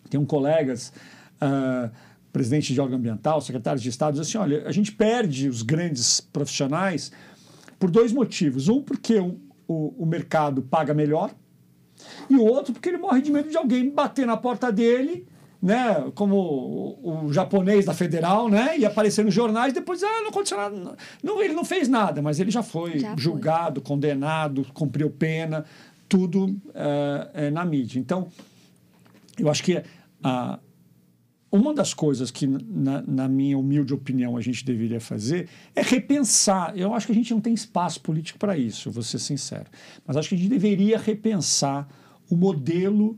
[0.09, 0.91] Tem um colegas,
[1.41, 1.89] uh,
[2.33, 6.19] presidente de órgão ambiental, secretário de Estado, diz assim: olha, a gente perde os grandes
[6.19, 7.09] profissionais
[7.79, 8.67] por dois motivos.
[8.67, 11.33] Um, porque o, o, o mercado paga melhor,
[12.29, 15.25] e o outro, porque ele morre de medo de alguém bater na porta dele
[15.61, 20.29] né, como o, o, japonês da federal, né, e aparecer nos jornais, depois, ah, não
[20.29, 20.95] aconteceu nada.
[21.23, 23.87] Não, ele não fez nada, mas ele já foi já julgado, foi.
[23.87, 25.65] condenado, cumpriu pena,
[26.07, 27.99] tudo é, é, na mídia.
[27.99, 28.27] Então,
[29.37, 29.81] eu acho que
[30.23, 30.59] a,
[31.51, 36.77] uma das coisas que, na, na, minha humilde opinião, a gente deveria fazer é repensar.
[36.77, 39.65] Eu acho que a gente não tem espaço político para isso, vou ser sincero.
[40.05, 41.87] Mas acho que a gente deveria repensar
[42.29, 43.17] o modelo.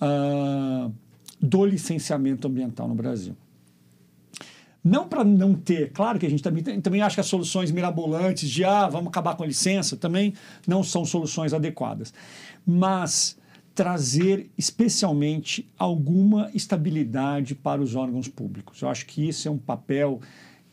[0.00, 0.92] Uh,
[1.46, 3.36] do licenciamento ambiental no Brasil.
[4.82, 8.48] Não para não ter, claro que a gente também, também acha que as soluções mirabolantes
[8.48, 10.32] de ah, vamos acabar com a licença também
[10.66, 12.14] não são soluções adequadas.
[12.64, 13.36] Mas
[13.74, 18.80] trazer especialmente alguma estabilidade para os órgãos públicos.
[18.80, 20.20] Eu acho que isso é um papel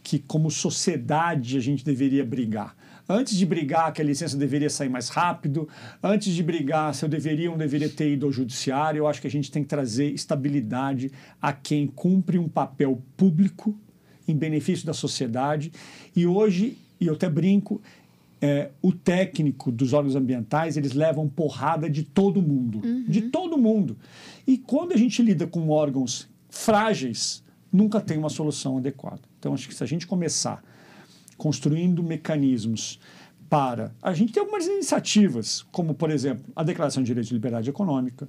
[0.02, 2.76] que, como sociedade, a gente deveria brigar
[3.08, 5.68] antes de brigar que a licença deveria sair mais rápido,
[6.02, 9.22] antes de brigar se eu deveria ou não deveria ter ido ao judiciário, eu acho
[9.22, 11.12] que a gente tem que trazer estabilidade
[11.42, 13.78] a quem cumpre um papel público
[14.28, 15.72] em benefício da sociedade.
[16.16, 17.82] E hoje, e eu até brinco,
[18.42, 22.82] é, o técnico dos órgãos ambientais, eles levam porrada de todo mundo.
[22.84, 23.06] Uhum.
[23.08, 23.98] De todo mundo.
[24.46, 29.22] E quando a gente lida com órgãos frágeis, nunca tem uma solução adequada.
[29.40, 30.64] Então, acho que se a gente começar
[31.38, 33.00] construindo mecanismos
[33.50, 33.94] para.
[34.02, 38.28] A gente tem algumas iniciativas, como, por exemplo, a Declaração de Direitos de Liberdade Econômica,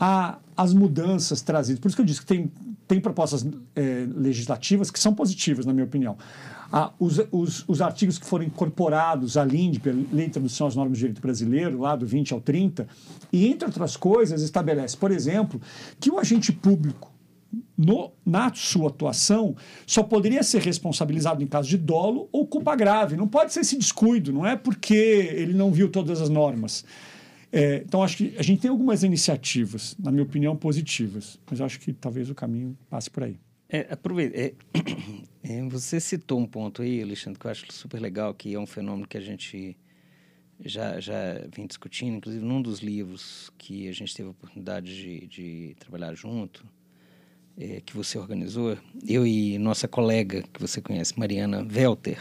[0.00, 1.80] a, as mudanças trazidas.
[1.80, 2.50] Por isso que eu disse que tem,
[2.88, 3.46] tem propostas
[3.76, 6.16] é, legislativas que são positivas, na minha opinião.
[6.72, 10.96] Ah, os, os, os, artigos que foram incorporados à LINDP, Lei de Introdução às Normas
[10.96, 12.88] de Direito Brasileiro, lá do 20 ao 30,
[13.30, 15.60] e, entre outras coisas, estabelece, por exemplo,
[16.00, 17.11] que o agente público,
[17.76, 23.16] no, na sua atuação, só poderia ser responsabilizado em caso de dolo ou culpa grave.
[23.16, 26.84] Não pode ser esse descuido, não é porque ele não viu todas as normas.
[27.50, 31.78] É, então, acho que a gente tem algumas iniciativas, na minha opinião, positivas, mas acho
[31.80, 33.38] que talvez o caminho passe por aí.
[33.68, 34.54] É, aproveita, é,
[35.44, 38.66] é, você citou um ponto aí, Alexandre, que eu acho super legal, que é um
[38.66, 39.76] fenômeno que a gente
[40.64, 41.14] já, já
[41.54, 46.14] vem discutindo, inclusive num dos livros que a gente teve a oportunidade de, de trabalhar
[46.14, 46.66] junto,
[47.58, 52.18] é, que você organizou, eu e nossa colega, que você conhece, Mariana Welter,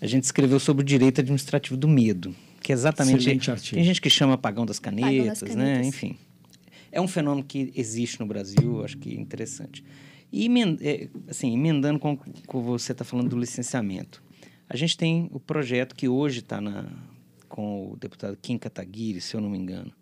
[0.00, 3.20] a gente escreveu sobre o direito administrativo do medo, que é exatamente...
[3.20, 3.76] Excelente artigo.
[3.76, 5.64] Tem gente que chama apagão das canetas, Apagão das né?
[5.74, 5.86] canetas.
[5.86, 6.18] Enfim.
[6.90, 9.84] É um fenômeno que existe no Brasil, acho que é interessante.
[10.32, 10.48] E,
[10.80, 14.22] é, assim, emendando com o que você está falando do licenciamento,
[14.68, 16.60] a gente tem o projeto que hoje está
[17.48, 19.92] com o deputado Kim Kataguiri, se eu não me engano.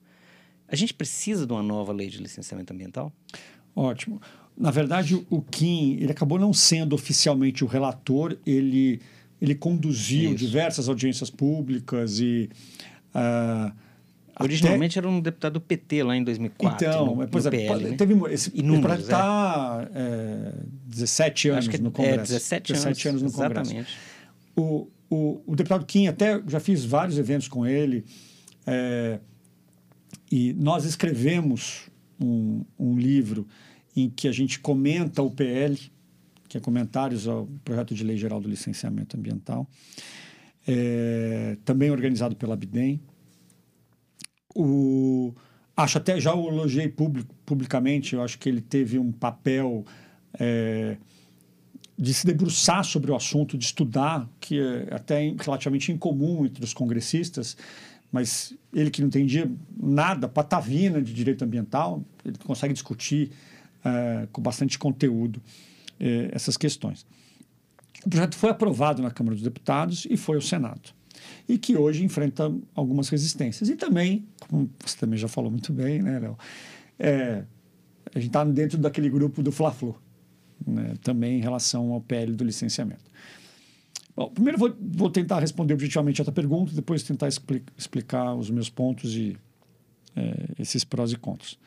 [0.67, 3.13] A gente precisa de uma nova lei de licenciamento ambiental?
[3.77, 4.21] Ótimo.
[4.57, 9.01] Na verdade, o Kim, ele acabou não sendo oficialmente o relator, ele,
[9.43, 10.45] ele conduziu Isso.
[10.45, 12.49] diversas audiências públicas e...
[13.13, 13.73] até-
[14.41, 17.57] Originalmente era um deputado do PT lá em 2004, Então, no, é, pois no é,
[17.57, 17.97] PL, né?
[17.97, 20.53] teve esse Inúmeros, está é,
[20.87, 22.33] 17 anos que no é Congresso.
[22.33, 23.61] 17, 17 anos no Congresso.
[23.61, 23.97] Exatamente.
[24.57, 28.05] O, o, o deputado Kim, até já fiz vários eventos com ele,
[28.67, 29.21] é,
[30.33, 31.83] e nós escrevemos
[32.21, 33.47] um, um livro
[33.97, 35.79] em que a gente comenta o PL,
[36.49, 39.69] que é Comentários ao Projeto de Lei Geral do Licenciamento Ambiental,
[40.67, 43.01] é, também organizado pela Bidem.
[44.55, 45.35] O,
[45.77, 49.85] acho até, já o elogiei public, publicamente, eu acho que ele teve um papel...
[50.39, 50.97] É,
[51.97, 56.75] de se debruçar sobre o assunto, de estudar, que é até relativamente incomum entre os
[56.75, 57.57] congressistas,
[58.11, 63.31] mas ele que não entendia nada, patavina de direito ambiental, ele consegue discutir
[63.85, 65.43] eh, com bastante conteúdo
[66.01, 67.07] eh, essas questões.
[68.05, 70.91] O projeto foi aprovado na Câmara dos Deputados e foi ao Senado.
[71.49, 73.69] E que hoje enfrenta algumas resistências.
[73.69, 76.39] E também, como você também já falou muito bem, né, Léo?
[76.99, 77.45] É,
[78.15, 79.97] a gente está dentro daquele grupo do Fla-Flu
[80.67, 83.05] né, também em relação ao PL do licenciamento.
[84.17, 88.49] Bom, primeiro vou, vou tentar responder objetivamente a tua pergunta, depois tentar expli explicar os
[88.49, 89.37] meus pontos e
[90.15, 91.59] é, esses prós e contras.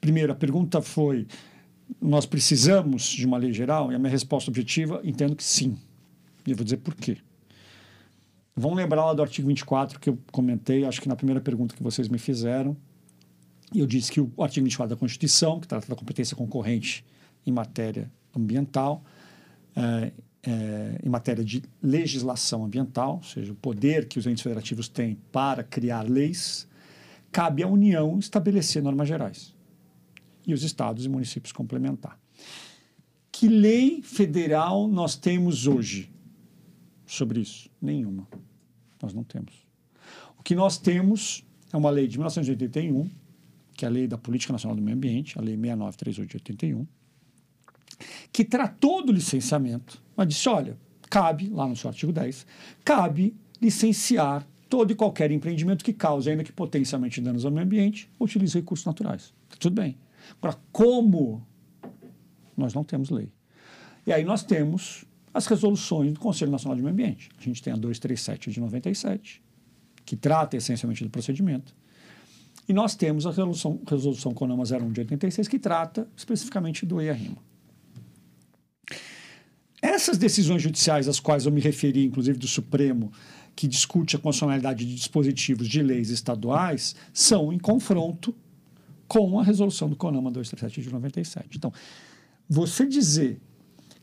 [0.00, 1.26] Primeiro, a pergunta foi:
[2.00, 3.92] nós precisamos de uma lei geral?
[3.92, 5.76] E a minha resposta objetiva, entendo que sim.
[6.46, 7.18] E eu vou dizer por quê.
[8.56, 11.82] Vamos lembrar lá do artigo 24 que eu comentei, acho que na primeira pergunta que
[11.82, 12.76] vocês me fizeram.
[13.74, 17.04] Eu disse que o artigo 24 da Constituição, que trata da competência concorrente
[17.46, 19.04] em matéria ambiental,
[19.76, 24.88] é, é, em matéria de legislação ambiental, ou seja, o poder que os entes federativos
[24.88, 26.66] têm para criar leis,
[27.30, 29.54] cabe à União estabelecer normas gerais
[30.50, 32.18] e os estados e municípios complementar.
[33.30, 36.10] Que lei federal nós temos hoje
[37.06, 37.70] sobre isso?
[37.80, 38.28] Nenhuma.
[39.02, 39.54] Nós não temos.
[40.38, 43.08] O que nós temos é uma lei de 1981,
[43.74, 46.86] que é a Lei da Política Nacional do Meio Ambiente, a Lei 6938 de 81,
[48.32, 50.76] que tratou do licenciamento, mas disse: olha,
[51.08, 52.46] cabe, lá no seu artigo 10,
[52.84, 58.08] cabe licenciar todo e qualquer empreendimento que cause, ainda que potencialmente danos ao meio ambiente,
[58.18, 59.34] utilize recursos naturais.
[59.58, 59.98] Tudo bem.
[60.40, 61.46] Agora, como?
[62.56, 63.32] Nós não temos lei.
[64.06, 67.30] E aí nós temos as resoluções do Conselho Nacional de Meio Ambiente.
[67.38, 69.42] A gente tem a 237 de 97,
[70.04, 71.74] que trata essencialmente do procedimento.
[72.68, 77.38] E nós temos a resolução, resolução CONAMA 01 de 86, que trata especificamente do EIA-RIMA.
[79.82, 83.10] Essas decisões judiciais às quais eu me referi, inclusive do Supremo,
[83.56, 88.34] que discute a constitucionalidade de dispositivos de leis estaduais, são em confronto
[89.10, 91.56] com a resolução do CONAMA 237 de 97.
[91.56, 91.72] Então,
[92.48, 93.40] você dizer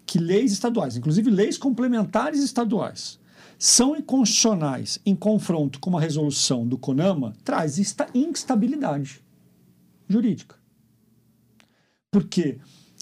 [0.05, 3.17] que leis estaduais, inclusive leis complementares estaduais,
[3.57, 9.21] são inconstitucionais em confronto com uma resolução do CONAMA, traz esta instabilidade
[10.09, 10.57] jurídica.
[12.11, 12.57] Porque,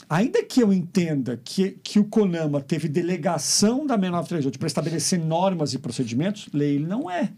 [0.07, 5.73] ainda que eu entenda que, que o CONAMA teve delegação da 6938 para estabelecer normas
[5.73, 7.34] e procedimentos, lei ele não é.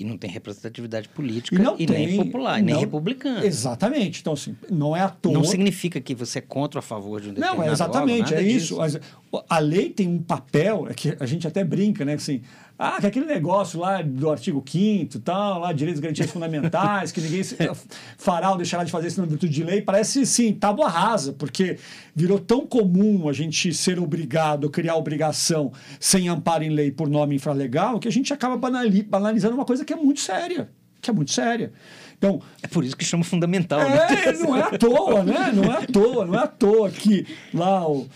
[0.00, 3.44] E não tem representatividade política E e tem, nem popular, e nem republicana.
[3.44, 4.22] Exatamente.
[4.22, 5.32] Então, assim, não é à toa.
[5.34, 8.32] Não significa que você é contra ou a favor de um determinado Não, é exatamente,
[8.32, 8.82] órgão, é isso.
[8.82, 9.00] disso.
[9.48, 12.14] A lei tem um papel, é que a gente até brinca, né?
[12.14, 12.42] Assim,
[12.82, 17.20] ah, que aquele negócio lá do artigo 5 tal, lá, direitos e garantias fundamentais, que
[17.20, 17.42] ninguém
[18.16, 21.78] fará ou deixará de fazer isso na virtude de lei, parece, sim, tábua rasa, porque
[22.16, 25.70] virou tão comum a gente ser obrigado criar obrigação
[26.00, 29.92] sem amparo em lei por nome infralegal, que a gente acaba banalizando uma coisa que
[29.92, 30.70] é muito séria,
[31.02, 31.72] que é muito séria.
[32.16, 33.80] Então, é por isso que chama fundamental.
[33.80, 34.32] É, né?
[34.40, 35.52] não é à toa, né?
[35.54, 38.08] Não é à toa, não é à toa que lá o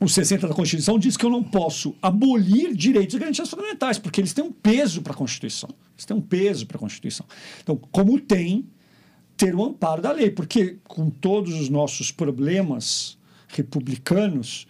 [0.00, 4.20] o 60 da Constituição diz que eu não posso abolir direitos e garantias fundamentais, porque
[4.20, 5.70] eles têm um peso para a Constituição.
[5.94, 7.26] Eles têm um peso para a Constituição.
[7.62, 8.64] Então, como tem
[9.36, 14.66] ter o amparo da lei, porque com todos os nossos problemas republicanos,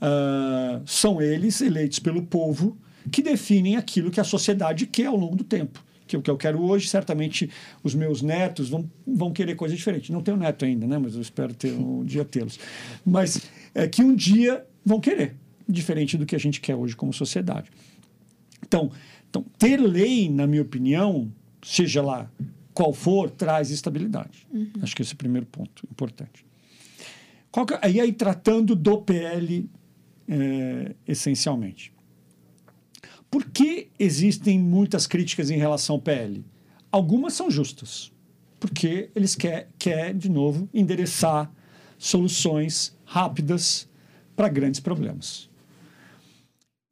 [0.00, 2.78] uh, são eles eleitos pelo povo
[3.10, 5.84] que definem aquilo que a sociedade quer ao longo do tempo.
[6.06, 7.50] Que o que eu quero hoje, certamente
[7.82, 10.12] os meus netos vão, vão querer coisa diferente.
[10.12, 10.96] Não tenho neto ainda, né?
[10.96, 12.58] mas eu espero ter um dia tê-los.
[13.04, 13.40] Mas
[13.74, 15.36] é, que um dia vão querer,
[15.68, 17.70] diferente do que a gente quer hoje como sociedade.
[18.62, 18.90] Então,
[19.28, 21.30] então ter lei, na minha opinião,
[21.62, 22.30] seja lá
[22.72, 24.46] qual for, traz estabilidade.
[24.52, 24.70] Uhum.
[24.82, 26.44] Acho que esse é o primeiro ponto importante.
[27.52, 29.68] Que, aí, aí, tratando do PL
[30.28, 31.92] é, essencialmente.
[33.30, 36.44] Por que existem muitas críticas em relação ao PL?
[36.90, 38.12] Algumas são justas,
[38.58, 41.50] porque eles querem, quer, de novo, endereçar
[41.98, 43.88] soluções rápidas
[44.34, 45.48] para grandes problemas.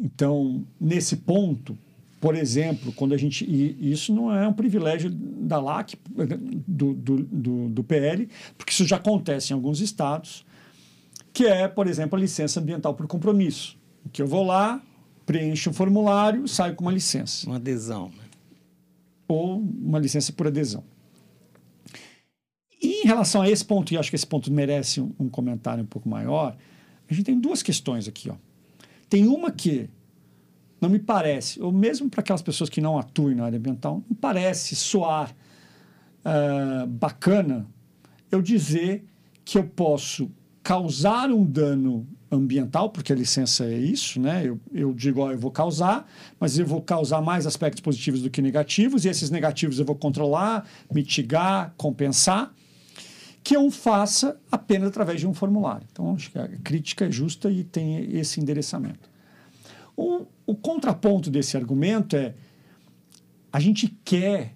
[0.01, 1.77] Então, nesse ponto,
[2.20, 3.45] por exemplo, quando a gente.
[3.45, 5.95] E isso não é um privilégio da LAC,
[6.68, 10.47] do, do, do, do PL, porque isso já acontece em alguns estados,
[11.33, 13.77] que é, por exemplo, a licença ambiental por compromisso.
[14.12, 14.81] Que eu vou lá,
[15.27, 17.49] preencho um formulário, saio com uma licença.
[17.49, 18.11] Uma adesão.
[18.11, 18.25] Né?
[19.27, 20.85] Ou uma licença por adesão.
[23.03, 25.86] Em relação a esse ponto, e acho que esse ponto merece um, um comentário um
[25.86, 26.57] pouco maior,
[27.11, 28.30] a gente tem duas questões aqui.
[28.30, 28.34] Ó.
[29.09, 29.90] Tem uma que
[30.80, 34.16] não me parece, ou mesmo para aquelas pessoas que não atuem na área ambiental, não
[34.16, 35.34] parece soar
[36.24, 37.66] uh, bacana
[38.30, 39.05] eu dizer
[39.44, 40.30] que eu posso
[40.62, 44.42] causar um dano ambiental, porque a licença é isso, né?
[44.44, 46.09] Eu, eu digo, ó, eu vou causar,
[46.40, 49.94] mas eu vou causar mais aspectos positivos do que negativos, e esses negativos eu vou
[49.94, 52.53] controlar, mitigar, compensar,
[53.43, 55.86] que eu faça apenas através de um formulário.
[55.90, 59.11] Então, acho que a crítica é justa e tem esse endereçamento.
[59.97, 62.34] O, o contraponto desse argumento é
[63.53, 64.55] a gente quer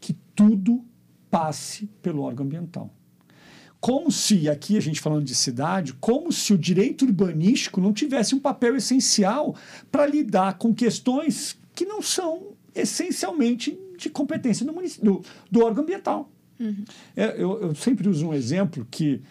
[0.00, 0.84] que tudo
[1.30, 2.90] passe pelo órgão ambiental
[3.80, 8.34] como se, aqui a gente falando de cidade, como se o direito urbanístico não tivesse
[8.34, 9.56] um papel essencial
[9.90, 16.30] para lidar com questões que não são essencialmente de competência do, do, do órgão ambiental.
[16.60, 16.84] Uhum.
[17.16, 19.22] É, eu, eu, sempre uso um exemplo que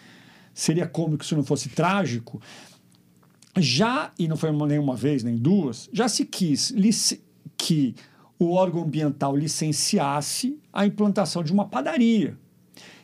[0.52, 2.42] seria cômico se não fosse trágico.
[3.56, 6.72] Já, e não foi nenhuma vez nem duas, já se quis
[7.56, 7.94] que
[8.38, 12.36] o órgão ambiental licenciasse a implantação de uma padaria.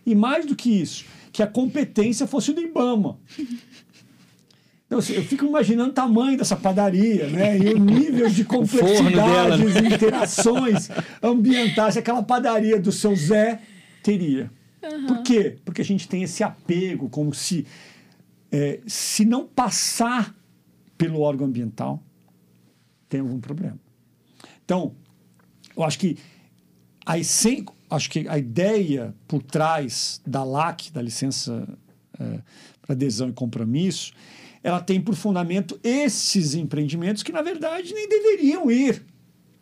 [0.05, 3.19] E mais do que isso, que a competência fosse do IBAMA.
[4.87, 7.59] Então, assim, eu fico imaginando o tamanho dessa padaria, né?
[7.59, 10.89] E o nível de complexidades e interações
[11.21, 13.61] ambientais que aquela padaria do seu Zé
[14.07, 14.53] teria.
[14.83, 15.07] Uhum.
[15.07, 15.59] Por quê?
[15.65, 17.67] Porque a gente tem esse apego, como se,
[18.53, 20.33] é, se não passar
[20.97, 22.01] pelo órgão ambiental,
[23.09, 23.79] tem algum problema.
[24.65, 24.95] Então,
[25.77, 26.17] eu acho que
[27.05, 27.15] a,
[27.91, 31.67] acho que a ideia por trás da LAC, da licença
[32.19, 32.41] é,
[32.81, 34.13] para adesão e compromisso,
[34.63, 39.05] ela tem por fundamento esses empreendimentos que, na verdade, nem deveriam ir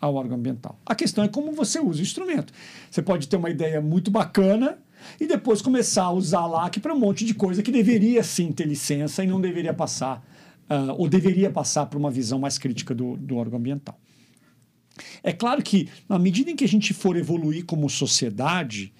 [0.04, 0.78] ao órgão ambiental.
[0.84, 2.52] A questão é como você usa o instrumento.
[2.90, 4.78] Você pode ter uma ideia muito bacana
[5.20, 8.66] e depois começar a usar LAC para um monte de coisa que deveria sim ter
[8.66, 10.24] licença e não deveria passar,
[10.70, 13.98] uh, ou deveria passar por uma visão mais crítica do, do órgão ambiental.
[15.22, 18.92] É claro que, na medida em que a gente for evoluir como sociedade,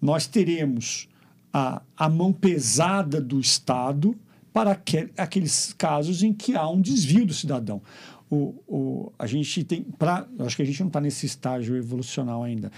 [0.00, 1.08] nós teremos
[1.52, 4.16] a, a mão pesada do Estado
[4.52, 7.82] para aquel, aqueles casos em que há um desvio do cidadão.
[8.30, 9.82] O, o, a gente tem.
[9.82, 12.72] Pra, acho que a gente não está nesse estágio evolucional ainda,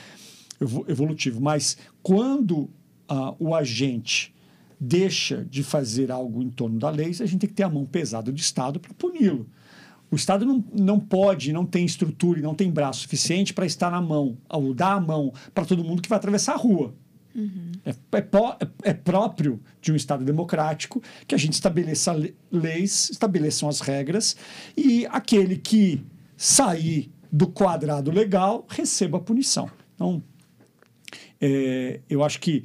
[0.89, 2.69] evolutivo, mas quando
[3.11, 4.35] uh, o agente
[4.79, 7.87] deixa de fazer algo em torno da lei, a gente tem que ter a mão
[7.87, 9.49] pesada do Estado para puni-lo.
[10.11, 13.91] O Estado não, não pode, não tem estrutura e não tem braço suficiente para estar
[13.91, 16.95] na mão, ou dar a mão para todo mundo que vai atravessar a rua.
[17.37, 17.73] Uhum.
[17.85, 22.17] É, é, é, próprio de um Estado democrático que a gente estabeleça
[22.51, 24.35] leis, estabeleçam as regras
[24.75, 26.03] e aquele que
[26.35, 29.71] sair do quadrado legal receba a punição.
[29.95, 30.23] Então,
[31.39, 32.65] é, eu acho que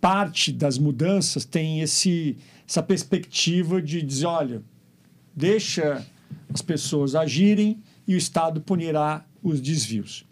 [0.00, 2.36] parte das mudanças tem esse,
[2.68, 4.62] essa perspectiva de dizer, olha,
[5.34, 6.04] deixa
[6.52, 10.27] as pessoas agirem e o Estado punirá os desvios.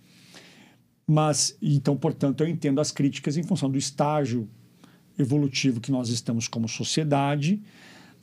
[1.06, 4.48] Mas, então, portanto, eu entendo as críticas em função do estágio
[5.18, 7.62] evolutivo que nós estamos como sociedade,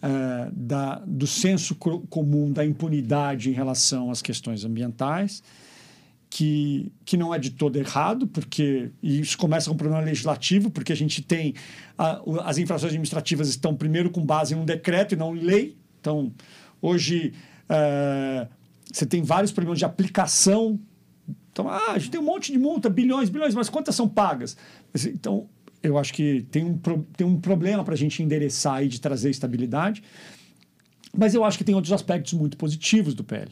[0.04, 5.42] uh, da, do senso comum da impunidade em relação às questões ambientais,
[6.30, 10.92] que, que não é de todo errado, porque isso começa com um problema legislativo, porque
[10.92, 11.54] a gente tem
[11.98, 15.78] a, as infrações administrativas estão primeiro com base em um decreto e não em lei.
[16.00, 16.34] Então,
[16.82, 17.34] hoje
[17.70, 18.48] uh,
[18.92, 20.80] você tem vários problemas de aplicação.
[21.54, 24.58] Então, ah, a gente tem um monte de multa, bilhões, bilhões, mas quantas são pagas?
[25.06, 25.48] Então,
[25.84, 26.78] eu acho que tem um,
[27.16, 30.04] tem um problema para a gente endereçar e de trazer estabilidade.
[31.16, 33.52] Mas eu acho que tem outros aspectos muito positivos do PL.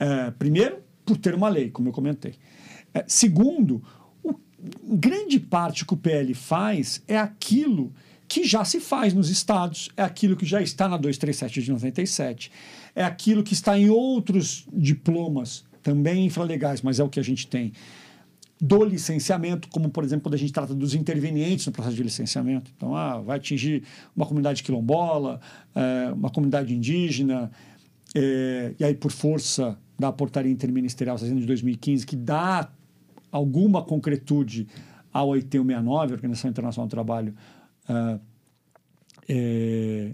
[0.00, 2.34] Uh, primeiro, por ter uma lei, como eu comentei.
[2.92, 3.80] É, segundo,
[4.24, 4.34] o,
[4.96, 7.92] grande parte que o PL faz é aquilo
[8.26, 12.50] que já se faz nos estados, é aquilo que já está na 237 de 97,
[12.94, 17.46] é aquilo que está em outros diplomas, também infralegais, mas é o que a gente
[17.46, 17.72] tem,
[18.60, 22.70] do licenciamento, como, por exemplo, quando a gente trata dos intervenientes no processo de licenciamento.
[22.76, 23.82] Então, ah, vai atingir
[24.14, 25.40] uma comunidade quilombola,
[25.74, 27.50] é, uma comunidade indígena,
[28.14, 32.70] é, e aí, por força da portaria interministerial 600 de 2015, que dá
[33.30, 34.66] alguma concretude
[35.12, 37.34] ao OIT 169, Organização Internacional do Trabalho,
[37.88, 38.20] uh,
[39.28, 40.12] é,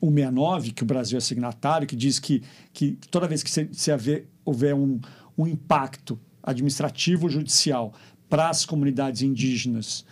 [0.00, 2.42] 169, que o Brasil é signatário, que diz que,
[2.72, 5.00] que toda vez que se, se haver, houver um,
[5.36, 7.92] um impacto administrativo judicial
[8.28, 10.04] para as comunidades indígenas,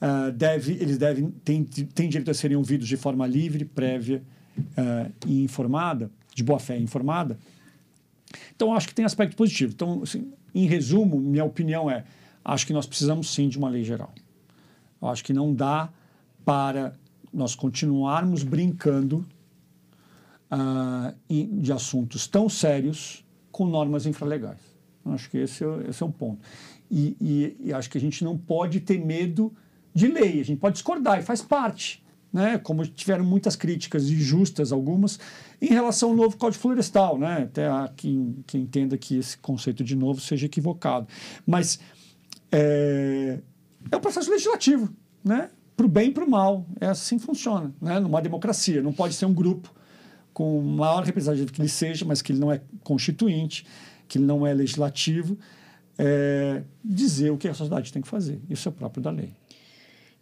[0.00, 4.22] uh, deve, eles devem têm, têm direito a serem ouvidos de forma livre, prévia
[4.58, 7.38] uh, e informada, de boa fé informada,
[8.54, 9.72] então, acho que tem aspecto positivo.
[9.74, 12.04] Então, assim, em resumo, minha opinião é:
[12.44, 14.12] acho que nós precisamos sim de uma lei geral.
[15.00, 15.90] Eu acho que não dá
[16.44, 16.94] para
[17.32, 19.26] nós continuarmos brincando
[20.50, 21.14] uh,
[21.60, 23.24] de assuntos tão sérios
[23.56, 24.60] com normas infralegais.
[25.04, 26.40] Eu acho que esse é, esse é o ponto.
[26.90, 29.50] E, e, e acho que a gente não pode ter medo
[29.94, 34.70] de lei, a gente pode discordar e faz parte né, como tiveram muitas críticas injustas,
[34.70, 35.18] algumas,
[35.58, 37.16] em relação ao novo Código Florestal.
[37.18, 37.44] Né?
[37.44, 41.06] Até há quem, quem entenda que esse conceito de novo seja equivocado.
[41.46, 41.80] Mas
[42.52, 43.40] é,
[43.90, 44.92] é um processo legislativo,
[45.24, 45.48] né?
[45.74, 46.66] para o bem e para o mal.
[46.78, 47.98] É assim que funciona, né?
[48.00, 48.82] numa democracia.
[48.82, 49.74] Não pode ser um grupo
[50.36, 53.66] com maior representatividade que ele seja, mas que ele não é constituinte,
[54.06, 55.38] que ele não é legislativo,
[55.96, 58.38] é, dizer o que a sociedade tem que fazer.
[58.50, 59.32] Isso é próprio da lei.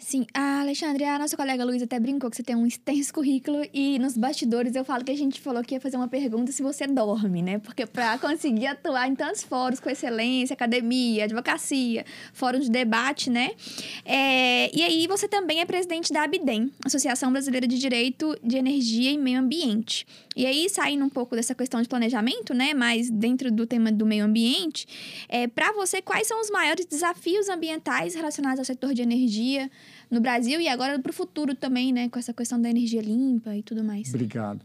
[0.04, 3.66] Sim, a Alexandre, a nossa colega Luísa até brincou que você tem um extenso currículo
[3.72, 6.62] e nos bastidores eu falo que a gente falou que ia fazer uma pergunta se
[6.62, 7.58] você dorme, né?
[7.58, 13.52] Porque para conseguir atuar em tantos fóruns com excelência, academia, advocacia, fórum de debate, né?
[14.04, 19.10] É, e aí você também é presidente da ABDEM, Associação Brasileira de Direito de Energia
[19.10, 20.06] e Meio Ambiente.
[20.36, 22.74] E aí, saindo um pouco dessa questão de planejamento, né?
[22.74, 24.86] Mas dentro do tema do meio ambiente,
[25.30, 29.70] é, para você, quais são os maiores desafios ambientais relacionados ao setor de energia?
[30.10, 32.08] No Brasil e agora para o futuro também, né?
[32.08, 34.08] Com essa questão da energia limpa e tudo mais.
[34.08, 34.60] Obrigado.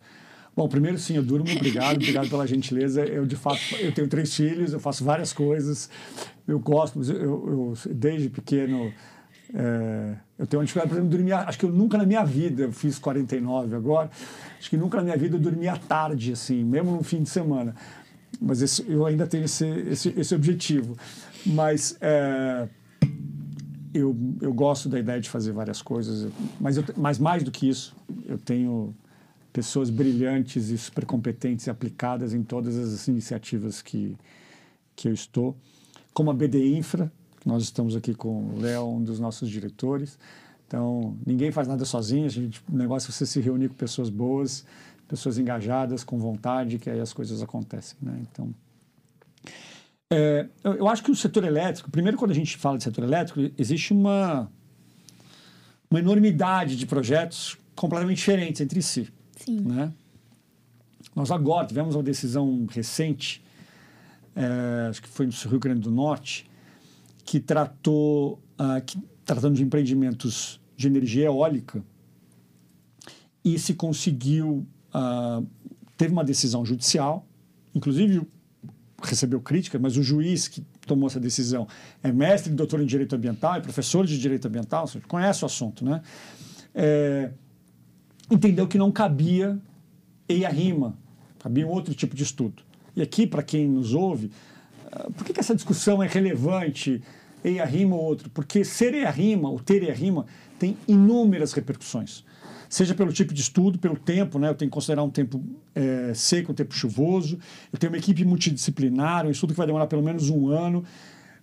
[0.55, 3.05] Bom, primeiro sim, eu durmo, obrigado, obrigado pela gentileza.
[3.05, 5.89] Eu, de fato, eu tenho três filhos, eu faço várias coisas,
[6.45, 8.91] eu gosto, eu, eu desde pequeno,
[9.53, 12.63] é, eu tenho uma dificuldade, por exemplo, dormir, acho que eu nunca na minha vida,
[12.63, 14.09] eu fiz 49 agora,
[14.59, 17.73] acho que nunca na minha vida eu dormia tarde, assim, mesmo no fim de semana.
[18.41, 20.97] Mas esse, eu ainda tenho esse, esse, esse objetivo.
[21.45, 21.97] Mas...
[22.01, 22.67] É,
[23.93, 27.67] eu, eu gosto da ideia de fazer várias coisas, mas, eu, mas mais do que
[27.67, 28.95] isso, eu tenho
[29.51, 34.15] pessoas brilhantes e super competentes e aplicadas em todas as iniciativas que,
[34.95, 35.55] que eu estou,
[36.13, 37.11] como a BD Infra,
[37.45, 40.19] nós estamos aqui com o Léo, um dos nossos diretores.
[40.67, 44.09] Então, ninguém faz nada sozinho, a gente, o negócio é você se reunir com pessoas
[44.09, 44.65] boas,
[45.07, 47.97] pessoas engajadas, com vontade, que aí as coisas acontecem.
[48.01, 48.19] Né?
[48.31, 48.53] Então,
[50.11, 53.39] é, eu acho que o setor elétrico, primeiro, quando a gente fala de setor elétrico,
[53.57, 54.51] existe uma,
[55.89, 59.07] uma enormidade de projetos completamente diferentes entre si.
[59.37, 59.61] Sim.
[59.61, 59.93] Né?
[61.15, 63.43] Nós agora tivemos uma decisão recente,
[64.35, 66.49] é, acho que foi no Rio Grande do Norte,
[67.23, 71.83] que tratou, uh, que, tratando de empreendimentos de energia eólica,
[73.45, 75.45] e se conseguiu, uh,
[75.95, 77.27] teve uma decisão judicial,
[77.75, 78.27] inclusive
[79.01, 81.67] recebeu crítica, mas o juiz que tomou essa decisão
[82.03, 85.85] é mestre e doutor em direito ambiental, é professor de direito ambiental, conhece o assunto,
[85.85, 86.01] né?
[86.73, 87.31] É,
[88.29, 89.59] entendeu que não cabia
[90.27, 90.95] EIA-RIMA,
[91.39, 92.63] cabia um outro tipo de estudo.
[92.95, 94.31] E aqui, para quem nos ouve,
[94.91, 97.01] ah, por que, que essa discussão é relevante,
[97.43, 98.29] EIA-RIMA ou outro?
[98.29, 100.25] Porque ser EIA-RIMA, ou ter EIA-RIMA,
[100.57, 102.23] tem inúmeras repercussões.
[102.69, 104.47] Seja pelo tipo de estudo, pelo tempo, né?
[104.47, 105.43] Eu tenho que considerar um tempo
[105.73, 107.39] é, seco, um tempo chuvoso.
[107.73, 110.85] Eu tenho uma equipe multidisciplinar, um estudo que vai demorar pelo menos um ano.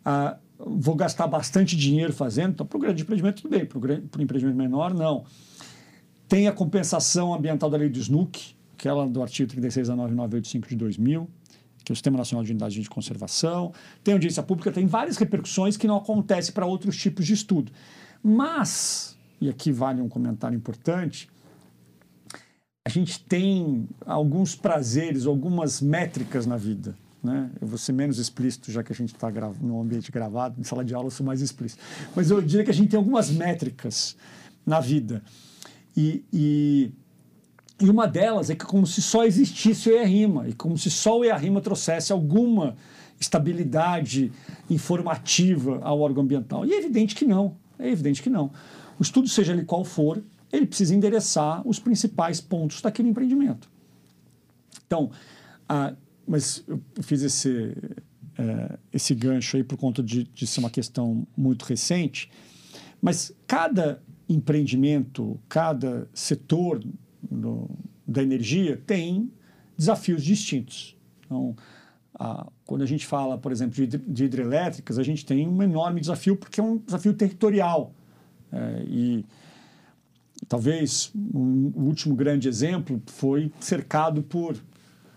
[0.05, 2.53] Ah, vou gastar bastante dinheiro fazendo.
[2.53, 3.67] Então, para o grande empreendimento, tudo bem.
[3.67, 5.25] Para o empreendimento menor, não.
[6.29, 10.77] Tem a compensação ambiental da lei do SNUC, aquela do artigo 36 da 9985 de
[10.77, 11.29] 2000,
[11.85, 13.73] que é o Sistema Nacional de Unidades de Conservação.
[14.03, 17.71] Tem audiência pública, tem várias repercussões que não acontecem para outros tipos de estudo.
[18.23, 21.29] Mas, e aqui vale um comentário importante,
[22.85, 26.95] a gente tem alguns prazeres, algumas métricas na vida.
[27.23, 27.51] Né?
[27.61, 29.29] Eu vou ser menos explícito, já que a gente está
[29.61, 31.83] no ambiente gravado, em sala de aula eu sou mais explícito.
[32.15, 34.17] Mas eu diria que a gente tem algumas métricas
[34.65, 35.21] na vida.
[35.97, 36.93] E, e,
[37.81, 41.19] e uma delas é que como se só existisse o ERIMA, e como se só
[41.19, 42.77] o ERIMA trouxesse alguma
[43.19, 44.31] estabilidade
[44.71, 46.65] informativa ao órgão ambiental.
[46.65, 47.57] E é evidente que não.
[47.79, 48.53] É evidente que não.
[48.99, 50.23] O estudo, seja ele qual for,
[50.53, 53.69] ele precisa endereçar os principais pontos daquele empreendimento.
[54.87, 55.11] Então,
[56.27, 57.77] mas eu fiz esse,
[58.39, 62.31] é, esse gancho aí por conta de, de ser uma questão muito recente,
[63.01, 66.83] mas cada empreendimento, cada setor
[68.07, 69.31] da energia tem
[69.77, 70.97] desafios distintos.
[71.25, 71.57] Então,
[72.65, 76.37] quando a gente fala, por exemplo, de, de, hidrelétricas, a gente tem um enorme desafio
[76.37, 77.93] porque é um desafio territorial.
[78.53, 79.25] É, e
[80.49, 84.57] talvez um, o último grande exemplo foi cercado por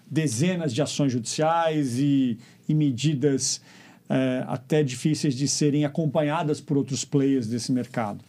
[0.10, 3.62] dezenas de ações judiciais e, e medidas
[4.10, 8.24] é, até difíceis de serem acompanhadas por outros players desse mercado.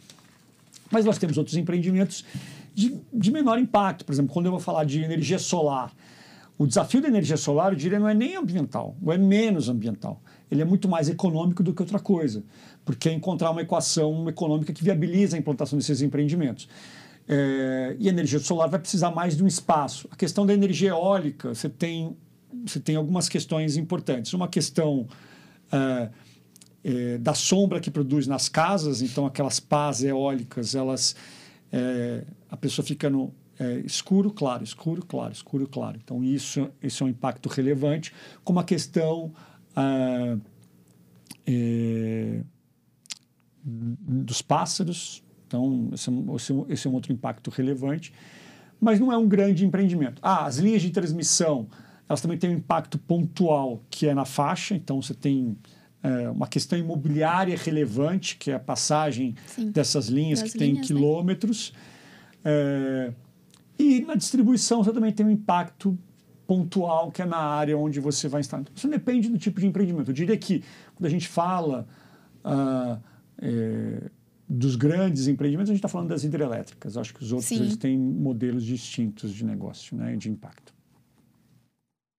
[0.91, 2.25] Mas nós temos outros empreendimentos
[2.75, 4.05] de, de menor impacto.
[4.05, 5.93] Por exemplo, quando eu vou falar de energia solar,
[6.59, 10.21] o desafio da energia solar, eu diria, não é nem ambiental, ou é menos ambiental.
[10.51, 12.43] Ele é muito mais econômico do que outra coisa,
[12.85, 16.69] porque é encontrar uma equação econômica que viabiliza a implantação desses empreendimentos.
[17.29, 20.09] É, e a energia solar vai precisar mais de um espaço.
[20.11, 22.17] A questão da energia eólica, você tem,
[22.67, 24.33] você tem algumas questões importantes.
[24.33, 25.07] Uma questão
[25.71, 26.11] é,
[26.83, 31.15] é, da sombra que produz nas casas, então aquelas pás eólicas, elas
[31.73, 36.01] é, a pessoa fica no é, escuro, claro, escuro, claro, escuro, claro.
[36.03, 39.33] Então isso, isso é um impacto relevante, como a questão
[39.81, 40.39] ah,
[41.47, 42.43] é,
[43.65, 46.11] dos pássaros, então, esse,
[46.53, 48.13] é esse é um outro impacto relevante,
[48.81, 50.21] mas não é um grande empreendimento.
[50.23, 51.67] Ah, as linhas de transmissão,
[52.09, 55.57] elas também têm um impacto pontual, que é na faixa, então você tem
[56.03, 60.81] é, uma questão imobiliária relevante, que é a passagem Sim, dessas linhas que tem né?
[60.83, 61.73] quilômetros.
[62.45, 62.51] Né?
[62.53, 63.13] É,
[63.79, 65.99] e na distribuição você também tem um impacto
[66.51, 68.59] pontual, que é na área onde você vai estar.
[68.59, 70.11] Então, isso depende do tipo de empreendimento.
[70.11, 70.65] Eu diria que
[70.97, 71.87] quando a gente fala
[72.43, 72.99] ah,
[73.41, 74.11] é,
[74.49, 76.97] dos grandes empreendimentos, a gente está falando das hidrelétricas.
[76.97, 80.75] Acho que os outros eles têm modelos distintos de negócio, né, de impacto.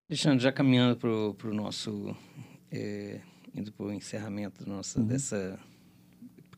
[0.10, 2.16] Alexandre, já caminhando para o nosso.
[2.72, 3.20] É,
[3.54, 5.08] indo para o encerramento nossa, uhum.
[5.08, 5.60] dessa.